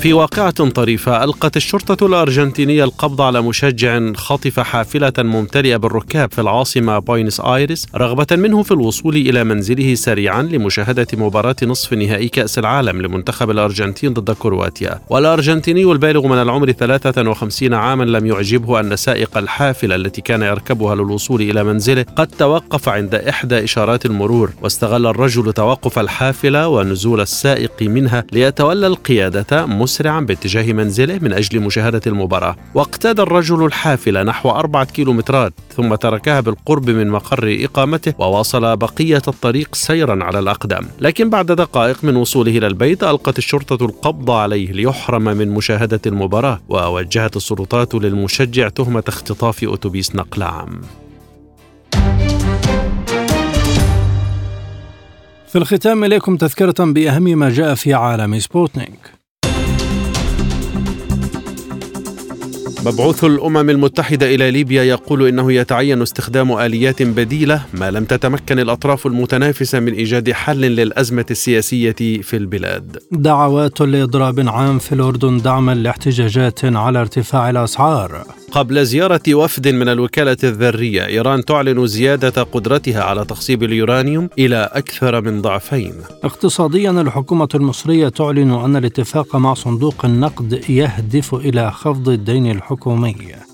[0.00, 6.98] في واقعة طريفة ألقت الشرطة الأرجنتينية القبض على مشجع خطف حافلة ممتلئة بالركاب في العاصمة
[6.98, 13.02] بوينس آيرس رغبة منه في الوصول إلى منزله سريعا لمشاهدة مباراة نصف نهائي كأس العالم
[13.02, 15.00] لمنتخب الأرجنتين ضد كرواتيا.
[15.10, 21.42] والأرجنتيني البالغ من العمر 53 عاما لم يعجبه أن سائق الحافلة التي كان يركبها للوصول
[21.42, 24.50] إلى منزله قد توقف عند إحدى إشارات المرور.
[24.62, 32.00] واستغل الرجل توقف الحافلة ونزول السائق منها ليتولى القيادة مسرعا باتجاه منزله من أجل مشاهدة
[32.06, 32.56] المباراة.
[32.74, 39.74] واقتاد الرجل الحافلة نحو أربعة كيلومترات ثم تركها بالقرب من مقر إقامته وواصل بقية الطريق
[39.74, 40.88] سيرا على الأقدام.
[41.00, 46.60] لكن بعد دقائق من وصوله إلى البيت ألقت الشرطة القبض عليه ليحرم من مشاهدة المباراة
[46.68, 50.80] ووجهت السلطات للمشجع تهمة اختطاف أتوبيس نقل عام.
[55.48, 59.19] في الختام إليكم تذكرة بأهم ما جاء في عالم سبوتنيك
[62.86, 69.06] مبعوث الأمم المتحدة إلى ليبيا يقول إنه يتعين استخدام آليات بديلة ما لم تتمكن الأطراف
[69.06, 72.98] المتنافسة من إيجاد حل للأزمة السياسية في البلاد.
[73.12, 78.24] دعوات لإضراب عام في الأردن دعما لاحتجاجات على ارتفاع الأسعار.
[78.52, 85.20] قبل زيارة وفد من الوكالة الذرية إيران تعلن زيادة قدرتها على تخصيب اليورانيوم إلى أكثر
[85.20, 92.50] من ضعفين اقتصاديا الحكومة المصرية تعلن أن الاتفاق مع صندوق النقد يهدف إلى خفض الدين
[92.50, 92.69] الحكومي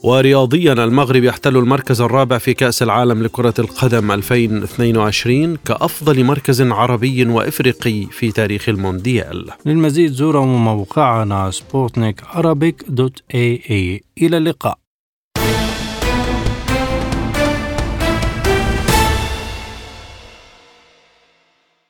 [0.03, 8.07] ورياضيا المغرب يحتل المركز الرابع في كأس العالم لكرة القدم 2022 كأفضل مركز عربي وإفريقي
[8.11, 9.51] في تاريخ المونديال.
[9.67, 12.23] للمزيد زوروا موقعنا سبوتنيك
[14.23, 14.86] إلى اللقاء.